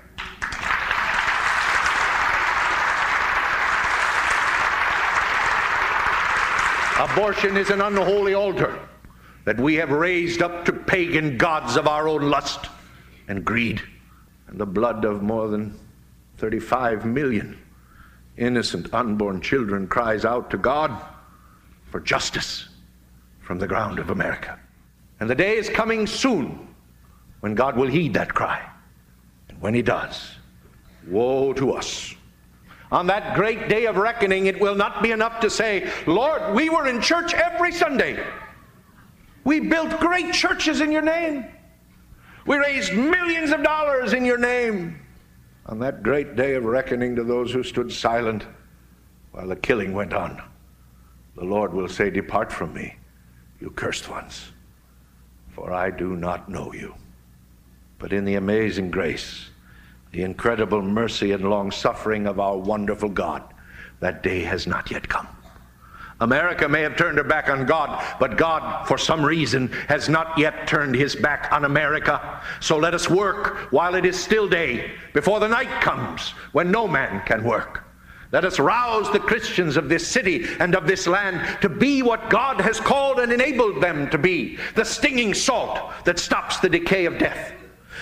Abortion 6.98 7.56
is 7.56 7.70
an 7.70 7.82
unholy 7.82 8.34
altar 8.34 8.80
that 9.46 9.60
we 9.60 9.76
have 9.76 9.92
raised 9.92 10.42
up 10.42 10.66
to 10.66 10.74
pagan 10.74 11.38
gods 11.38 11.78
of 11.78 11.88
our 11.88 12.08
own 12.08 12.32
lust 12.32 12.66
and 13.28 13.46
greed 13.46 13.80
and 14.48 14.60
the 14.60 14.66
blood 14.66 15.06
of 15.06 15.22
more 15.22 15.48
than 15.48 15.83
35 16.44 17.06
million 17.06 17.58
innocent 18.36 18.94
unborn 18.94 19.40
children 19.40 19.88
cries 19.88 20.26
out 20.26 20.50
to 20.50 20.58
God 20.58 20.92
for 21.90 22.02
justice 22.02 22.68
from 23.40 23.60
the 23.60 23.66
ground 23.66 23.98
of 23.98 24.10
America. 24.10 24.60
And 25.22 25.30
the 25.30 25.36
day 25.36 25.56
is 25.56 25.70
coming 25.70 26.06
soon 26.06 26.68
when 27.40 27.56
God 27.56 27.78
will 27.78 27.88
heed 27.88 28.14
that 28.16 28.34
cry. 28.34 28.62
And 29.48 29.62
when 29.62 29.74
He 29.74 29.82
does, 29.82 30.36
woe 31.08 31.54
to 31.54 31.72
us. 31.72 32.14
On 32.92 33.08
that 33.08 33.38
great 33.38 33.70
day 33.70 33.86
of 33.86 33.96
reckoning, 33.96 34.48
it 34.48 34.60
will 34.60 34.76
not 34.76 35.02
be 35.02 35.12
enough 35.12 35.40
to 35.40 35.50
say, 35.50 35.90
Lord, 36.06 36.54
we 36.54 36.70
were 36.70 36.90
in 36.90 37.00
church 37.00 37.34
every 37.34 37.72
Sunday. 37.72 38.22
We 39.46 39.62
built 39.62 39.98
great 40.02 40.34
churches 40.34 40.82
in 40.82 40.92
your 40.92 41.04
name. 41.04 41.46
We 42.46 42.58
raised 42.58 42.94
millions 42.94 43.52
of 43.52 43.64
dollars 43.64 44.12
in 44.12 44.26
your 44.26 44.38
name. 44.38 45.00
On 45.66 45.80
that 45.80 46.04
great 46.04 46.36
day 46.36 46.56
of 46.56 46.66
reckoning 46.66 47.16
to 47.16 47.24
those 47.24 47.52
who 47.52 47.64
stood 47.64 47.92
silent 47.92 48.46
while 49.32 49.48
the 49.48 49.56
killing 49.56 49.94
went 49.94 50.14
on, 50.14 50.42
the 51.36 51.46
Lord 51.46 51.74
will 51.74 51.88
say, 51.88 52.10
Depart 52.10 52.52
from 52.52 52.74
me, 52.74 52.96
you 53.60 53.70
cursed 53.70 54.10
ones, 54.10 54.52
for 55.52 55.72
I 55.72 55.90
do 55.90 56.16
not 56.16 56.50
know 56.50 56.74
you. 56.74 56.96
But 57.98 58.12
in 58.12 58.26
the 58.26 58.36
amazing 58.36 58.92
grace, 58.92 59.50
the 60.12 60.24
incredible 60.24 60.82
mercy 60.82 61.32
and 61.32 61.50
long 61.50 61.72
suffering 61.72 62.28
of 62.28 62.40
our 62.40 62.58
wonderful 62.58 63.10
God, 63.10 63.42
that 64.02 64.22
day 64.22 64.42
has 64.42 64.68
not 64.68 64.92
yet 64.92 65.08
come. 65.08 65.28
America 66.20 66.70
may 66.70 66.82
have 66.82 66.96
turned 66.96 67.18
her 67.18 67.24
back 67.24 67.50
on 67.50 67.66
God, 67.66 68.04
but 68.20 68.38
God, 68.38 68.88
for 68.88 68.98
some 68.98 69.26
reason, 69.26 69.68
has 69.88 70.10
not 70.10 70.38
yet 70.38 70.68
turned 70.68 70.96
his 70.96 71.16
back 71.16 71.52
on 71.52 71.66
America. 71.66 72.42
So 72.60 72.78
let 72.78 72.94
us 72.94 73.10
work 73.10 73.72
while 73.72 73.96
it 73.96 74.06
is 74.06 74.20
still 74.20 74.48
day, 74.48 74.92
before 75.14 75.40
the 75.40 75.48
night 75.48 75.82
comes 75.82 76.30
when 76.52 76.72
no 76.72 76.88
man 76.88 77.26
can 77.26 77.44
work. 77.44 77.84
Let 78.32 78.46
us 78.46 78.60
rouse 78.60 79.12
the 79.12 79.20
Christians 79.20 79.78
of 79.78 79.90
this 79.90 80.08
city 80.08 80.46
and 80.60 80.74
of 80.76 80.88
this 80.88 81.06
land 81.06 81.62
to 81.62 81.70
be 81.70 82.02
what 82.02 82.32
God 82.32 82.60
has 82.62 82.80
called 82.80 83.20
and 83.20 83.32
enabled 83.32 83.82
them 83.82 84.10
to 84.10 84.18
be 84.18 84.58
the 84.76 84.84
stinging 84.84 85.36
salt 85.36 85.92
that 86.06 86.18
stops 86.18 86.58
the 86.60 86.70
decay 86.70 87.06
of 87.06 87.20
death, 87.20 87.54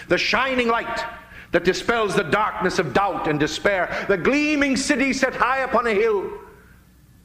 the 0.07 0.17
shining 0.17 0.69
light 0.69 1.05
that 1.51 1.65
dispels 1.65 2.15
the 2.15 2.23
darkness 2.23 2.79
of 2.79 2.93
doubt 2.93 3.27
and 3.27 3.41
despair, 3.41 4.05
the 4.07 4.17
gleaming 4.17 4.77
city 4.77 5.11
set 5.11 5.35
high 5.35 5.59
upon 5.59 5.87
a 5.87 5.93
hill 5.93 6.31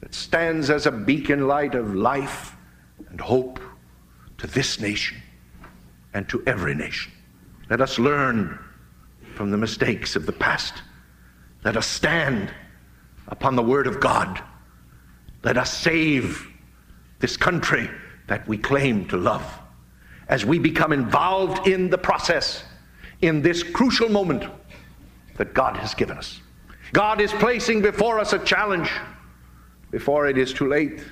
that 0.07 0.15
stands 0.15 0.69
as 0.69 0.85
a 0.85 0.91
beacon 0.91 1.49
light 1.49 1.75
of 1.75 1.93
life 1.93 2.55
and 3.09 3.19
hope 3.19 3.59
to 4.37 4.47
this 4.47 4.79
nation 4.79 5.17
and 6.13 6.29
to 6.29 6.41
every 6.47 6.73
nation. 6.73 7.11
Let 7.69 7.81
us 7.81 7.99
learn 7.99 8.57
from 9.35 9.51
the 9.51 9.57
mistakes 9.57 10.15
of 10.15 10.25
the 10.25 10.31
past. 10.31 10.75
Let 11.65 11.75
us 11.75 11.85
stand 11.85 12.53
upon 13.27 13.57
the 13.57 13.61
Word 13.61 13.85
of 13.85 13.99
God. 13.99 14.41
Let 15.43 15.57
us 15.57 15.77
save 15.77 16.47
this 17.19 17.35
country 17.35 17.89
that 18.27 18.47
we 18.47 18.57
claim 18.57 19.09
to 19.09 19.17
love 19.17 19.59
as 20.29 20.45
we 20.45 20.57
become 20.57 20.93
involved 20.93 21.67
in 21.67 21.89
the 21.89 21.97
process 21.97 22.63
in 23.19 23.41
this 23.41 23.61
crucial 23.61 24.07
moment 24.07 24.45
that 25.35 25.53
God 25.53 25.75
has 25.75 25.93
given 25.93 26.17
us. 26.17 26.39
God 26.93 27.19
is 27.19 27.33
placing 27.33 27.81
before 27.81 28.21
us 28.21 28.31
a 28.31 28.39
challenge 28.39 28.89
before 29.91 30.27
it 30.27 30.37
is 30.37 30.53
too 30.53 30.67
late. 30.67 31.03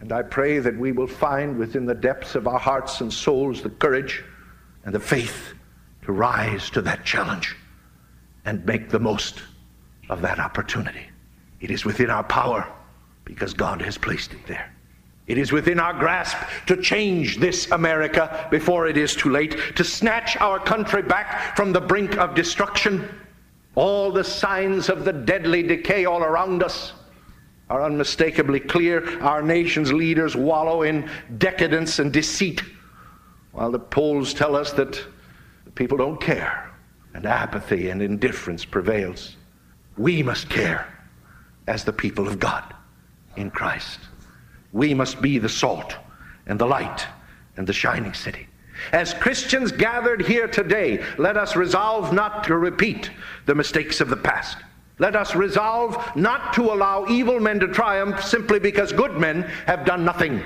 And 0.00 0.12
I 0.12 0.22
pray 0.22 0.58
that 0.58 0.76
we 0.76 0.92
will 0.92 1.06
find 1.06 1.58
within 1.58 1.86
the 1.86 1.94
depths 1.94 2.34
of 2.34 2.46
our 2.46 2.58
hearts 2.58 3.00
and 3.00 3.12
souls 3.12 3.62
the 3.62 3.70
courage 3.70 4.24
and 4.84 4.94
the 4.94 5.00
faith 5.00 5.54
to 6.02 6.12
rise 6.12 6.70
to 6.70 6.82
that 6.82 7.04
challenge 7.04 7.56
and 8.44 8.64
make 8.64 8.88
the 8.88 8.98
most 8.98 9.42
of 10.08 10.22
that 10.22 10.38
opportunity. 10.38 11.06
It 11.60 11.70
is 11.70 11.84
within 11.84 12.10
our 12.10 12.24
power 12.24 12.66
because 13.24 13.52
God 13.52 13.82
has 13.82 13.98
placed 13.98 14.32
it 14.32 14.46
there. 14.46 14.72
It 15.26 15.36
is 15.36 15.52
within 15.52 15.78
our 15.78 15.92
grasp 15.92 16.38
to 16.66 16.76
change 16.80 17.36
this 17.36 17.70
America 17.70 18.48
before 18.50 18.86
it 18.86 18.96
is 18.96 19.14
too 19.14 19.28
late, 19.28 19.76
to 19.76 19.84
snatch 19.84 20.38
our 20.38 20.58
country 20.58 21.02
back 21.02 21.54
from 21.54 21.72
the 21.72 21.80
brink 21.80 22.16
of 22.16 22.34
destruction. 22.34 23.06
All 23.74 24.10
the 24.10 24.24
signs 24.24 24.88
of 24.88 25.04
the 25.04 25.12
deadly 25.12 25.62
decay 25.62 26.06
all 26.06 26.22
around 26.22 26.62
us 26.62 26.94
are 27.70 27.84
unmistakably 27.84 28.60
clear. 28.60 29.20
Our 29.20 29.42
nation's 29.42 29.92
leaders 29.92 30.34
wallow 30.34 30.82
in 30.82 31.08
decadence 31.38 31.98
and 31.98 32.12
deceit, 32.12 32.62
while 33.52 33.70
the 33.70 33.78
polls 33.78 34.32
tell 34.34 34.56
us 34.56 34.72
that 34.72 35.02
people 35.74 35.98
don't 35.98 36.20
care 36.20 36.70
and 37.14 37.26
apathy 37.26 37.90
and 37.90 38.00
indifference 38.00 38.64
prevails. 38.64 39.36
We 39.96 40.22
must 40.22 40.48
care 40.48 40.86
as 41.66 41.84
the 41.84 41.92
people 41.92 42.26
of 42.26 42.38
God 42.38 42.74
in 43.36 43.50
Christ. 43.50 44.00
We 44.72 44.94
must 44.94 45.20
be 45.20 45.38
the 45.38 45.48
salt 45.48 45.96
and 46.46 46.58
the 46.58 46.66
light 46.66 47.06
and 47.56 47.66
the 47.66 47.72
shining 47.72 48.14
city. 48.14 48.46
As 48.92 49.12
Christians 49.12 49.72
gathered 49.72 50.22
here 50.22 50.46
today, 50.46 51.04
let 51.18 51.36
us 51.36 51.56
resolve 51.56 52.12
not 52.12 52.44
to 52.44 52.56
repeat 52.56 53.10
the 53.46 53.54
mistakes 53.54 54.00
of 54.00 54.08
the 54.08 54.16
past. 54.16 54.58
Let 54.98 55.14
us 55.14 55.34
resolve 55.34 55.96
not 56.16 56.52
to 56.54 56.72
allow 56.72 57.06
evil 57.06 57.38
men 57.38 57.60
to 57.60 57.68
triumph 57.68 58.22
simply 58.22 58.58
because 58.58 58.92
good 58.92 59.16
men 59.16 59.42
have 59.66 59.84
done 59.84 60.04
nothing. 60.04 60.42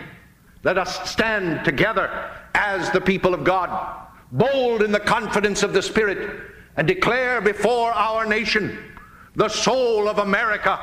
Let 0.62 0.78
us 0.78 1.10
stand 1.10 1.64
together 1.64 2.30
as 2.54 2.90
the 2.90 3.00
people 3.00 3.34
of 3.34 3.44
God, 3.44 4.06
bold 4.30 4.82
in 4.82 4.92
the 4.92 5.00
confidence 5.00 5.62
of 5.62 5.72
the 5.72 5.82
Spirit, 5.82 6.40
and 6.76 6.86
declare 6.86 7.40
before 7.40 7.92
our 7.92 8.26
nation, 8.26 8.78
the 9.34 9.48
soul 9.48 10.08
of 10.08 10.18
America, 10.18 10.78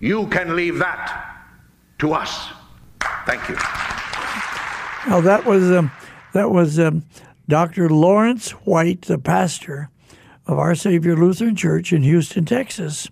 you 0.00 0.26
can 0.28 0.56
leave 0.56 0.78
that 0.78 1.44
to 1.98 2.12
us. 2.12 2.48
Thank 3.26 3.48
you. 3.48 3.56
Now 5.06 5.20
that 5.20 5.44
was 5.44 5.70
um, 5.70 5.90
that 6.32 6.50
was 6.50 6.78
um, 6.78 7.04
Dr. 7.48 7.88
Laurence 7.88 8.50
White, 8.50 9.02
the 9.02 9.18
pastor 9.18 9.90
of 10.48 10.58
Our 10.58 10.74
Savior 10.74 11.14
Lutheran 11.14 11.54
Church 11.54 11.92
in 11.92 12.02
Houston, 12.02 12.44
Texas. 12.44 13.08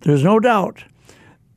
There's 0.00 0.24
no 0.24 0.38
doubt 0.38 0.84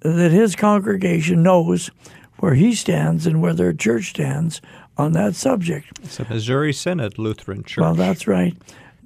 that 0.02 0.32
his 0.32 0.56
congregation 0.56 1.44
knows 1.44 1.92
where 2.40 2.56
he 2.56 2.74
stands 2.74 3.28
and 3.28 3.42
where 3.42 3.54
their 3.54 3.72
church 3.72 4.10
stands 4.10 4.62
on 4.98 5.14
that 5.14 5.36
subject. 5.36 6.00
It's 6.04 6.20
a 6.20 6.26
Missouri 6.26 6.74
Synod 6.74 7.20
Lutheran 7.20 7.64
Church. 7.64 7.82
Well, 7.82 7.94
that's 7.94 8.28
right. 8.28 8.58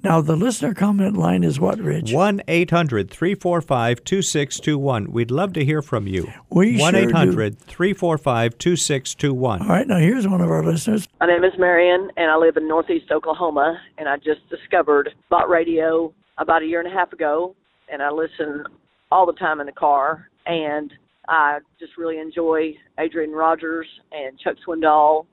Now, 0.06 0.20
the 0.20 0.36
listener 0.36 0.72
comment 0.72 1.16
line 1.16 1.42
is 1.42 1.58
what, 1.58 1.80
Rich? 1.80 2.12
1 2.12 2.42
800 2.46 3.10
345 3.10 4.04
2621. 4.04 5.10
We'd 5.10 5.32
love 5.32 5.52
to 5.54 5.64
hear 5.64 5.82
from 5.82 6.06
you. 6.06 6.32
We 6.48 6.78
1 6.78 6.94
sure 6.94 7.02
do. 7.02 7.08
800 7.08 7.58
345 7.58 8.56
2621. 8.56 9.62
All 9.62 9.66
right, 9.66 9.84
now 9.84 9.98
here's 9.98 10.28
one 10.28 10.40
of 10.40 10.48
our 10.48 10.62
listeners. 10.62 11.08
My 11.18 11.26
name 11.26 11.42
is 11.42 11.54
Marion, 11.58 12.08
and 12.16 12.30
I 12.30 12.36
live 12.36 12.56
in 12.56 12.68
Northeast 12.68 13.10
Oklahoma. 13.10 13.80
And 13.98 14.08
I 14.08 14.16
just 14.18 14.48
discovered 14.48 15.10
Bott 15.28 15.48
Radio 15.48 16.14
about 16.38 16.62
a 16.62 16.66
year 16.66 16.78
and 16.78 16.88
a 16.88 16.96
half 16.96 17.12
ago, 17.12 17.56
and 17.90 18.00
I 18.00 18.12
listen 18.12 18.62
all 19.10 19.26
the 19.26 19.32
time 19.32 19.58
in 19.58 19.66
the 19.66 19.72
car. 19.72 20.28
And 20.46 20.92
I 21.26 21.58
just 21.80 21.96
really 21.98 22.20
enjoy 22.20 22.74
Adrian 23.00 23.32
Rogers 23.32 23.88
and 24.12 24.38
Chuck 24.38 24.54
Swindoll. 24.64 25.26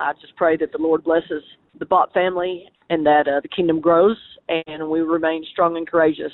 I 0.00 0.14
just 0.20 0.34
pray 0.34 0.56
that 0.56 0.72
the 0.72 0.78
Lord 0.78 1.04
blesses 1.04 1.44
the 1.78 1.86
Bott 1.86 2.12
family 2.12 2.64
and 2.90 3.04
that 3.06 3.26
uh, 3.28 3.40
the 3.40 3.48
kingdom 3.48 3.80
grows 3.80 4.16
and 4.48 4.88
we 4.88 5.00
remain 5.00 5.44
strong 5.50 5.76
and 5.76 5.88
courageous. 5.88 6.32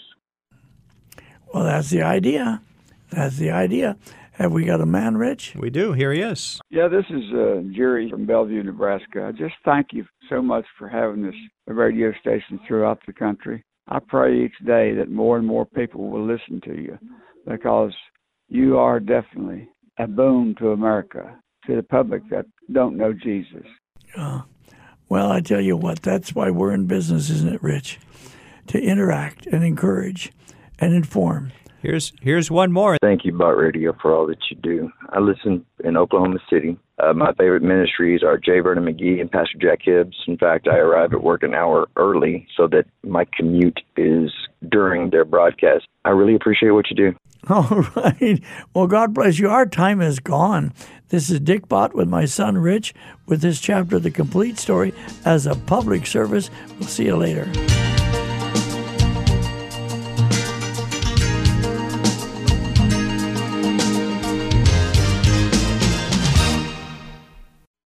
Well, 1.52 1.64
that's 1.64 1.90
the 1.90 2.02
idea. 2.02 2.62
That's 3.10 3.36
the 3.36 3.50
idea. 3.50 3.96
Have 4.32 4.52
we 4.52 4.64
got 4.64 4.80
a 4.80 4.86
man, 4.86 5.18
Rich? 5.18 5.54
We 5.54 5.68
do. 5.68 5.92
Here 5.92 6.12
he 6.12 6.20
is. 6.20 6.60
Yeah, 6.70 6.88
this 6.88 7.04
is 7.10 7.22
uh, 7.34 7.60
Jerry 7.74 8.10
from 8.10 8.24
Bellevue, 8.24 8.62
Nebraska. 8.62 9.26
I 9.26 9.32
just 9.32 9.54
thank 9.64 9.88
you 9.92 10.06
so 10.30 10.40
much 10.40 10.64
for 10.78 10.88
having 10.88 11.22
this 11.22 11.34
radio 11.66 12.12
station 12.20 12.58
throughout 12.66 13.00
the 13.06 13.12
country. 13.12 13.62
I 13.88 13.98
pray 13.98 14.44
each 14.44 14.66
day 14.66 14.94
that 14.94 15.10
more 15.10 15.36
and 15.36 15.46
more 15.46 15.66
people 15.66 16.08
will 16.08 16.26
listen 16.26 16.60
to 16.64 16.80
you 16.80 16.98
because 17.46 17.92
you 18.48 18.78
are 18.78 19.00
definitely 19.00 19.68
a 19.98 20.06
boon 20.06 20.54
to 20.58 20.70
America, 20.70 21.38
to 21.66 21.76
the 21.76 21.82
public 21.82 22.22
that 22.30 22.46
don't 22.72 22.96
know 22.96 23.12
Jesus. 23.12 23.66
Uh, 24.16 24.42
well, 25.12 25.30
I 25.30 25.42
tell 25.42 25.60
you 25.60 25.76
what, 25.76 26.00
that's 26.00 26.34
why 26.34 26.48
we're 26.48 26.72
in 26.72 26.86
business, 26.86 27.28
isn't 27.28 27.56
it, 27.56 27.62
Rich? 27.62 27.98
To 28.68 28.80
interact 28.80 29.46
and 29.46 29.62
encourage 29.62 30.32
and 30.78 30.94
inform. 30.94 31.52
Here's 31.82 32.12
here's 32.20 32.48
one 32.48 32.70
more. 32.70 32.96
Thank 33.02 33.24
you, 33.24 33.32
Bott 33.32 33.56
Radio, 33.56 33.92
for 34.00 34.14
all 34.14 34.26
that 34.28 34.38
you 34.48 34.56
do. 34.56 34.90
I 35.10 35.18
listen 35.18 35.66
in 35.82 35.96
Oklahoma 35.96 36.38
City. 36.48 36.78
Uh, 37.02 37.12
my 37.12 37.32
favorite 37.32 37.64
ministries 37.64 38.22
are 38.22 38.38
J. 38.38 38.60
Vernon 38.60 38.84
McGee 38.84 39.20
and 39.20 39.28
Pastor 39.28 39.58
Jack 39.60 39.80
Hibbs. 39.82 40.16
In 40.28 40.38
fact, 40.38 40.68
I 40.68 40.76
arrive 40.76 41.12
at 41.12 41.24
work 41.24 41.42
an 41.42 41.54
hour 41.54 41.88
early 41.96 42.46
so 42.56 42.68
that 42.68 42.86
my 43.02 43.26
commute 43.36 43.80
is 43.96 44.30
during 44.70 45.10
their 45.10 45.24
broadcast. 45.24 45.88
I 46.04 46.10
really 46.10 46.36
appreciate 46.36 46.70
what 46.70 46.88
you 46.88 46.94
do. 46.96 47.16
All 47.48 47.84
right. 47.96 48.40
Well, 48.72 48.86
God 48.86 49.12
bless 49.12 49.40
you. 49.40 49.50
Our 49.50 49.66
time 49.66 50.00
is 50.00 50.20
gone. 50.20 50.72
This 51.08 51.30
is 51.30 51.40
Dick 51.40 51.68
Bott 51.68 51.96
with 51.96 52.08
my 52.08 52.26
son 52.26 52.58
Rich 52.58 52.94
with 53.26 53.40
this 53.40 53.60
chapter, 53.60 53.96
of 53.96 54.04
The 54.04 54.12
Complete 54.12 54.56
Story, 54.56 54.94
as 55.24 55.46
a 55.46 55.56
public 55.56 56.06
service. 56.06 56.48
We'll 56.78 56.88
see 56.88 57.06
you 57.06 57.16
later. 57.16 57.50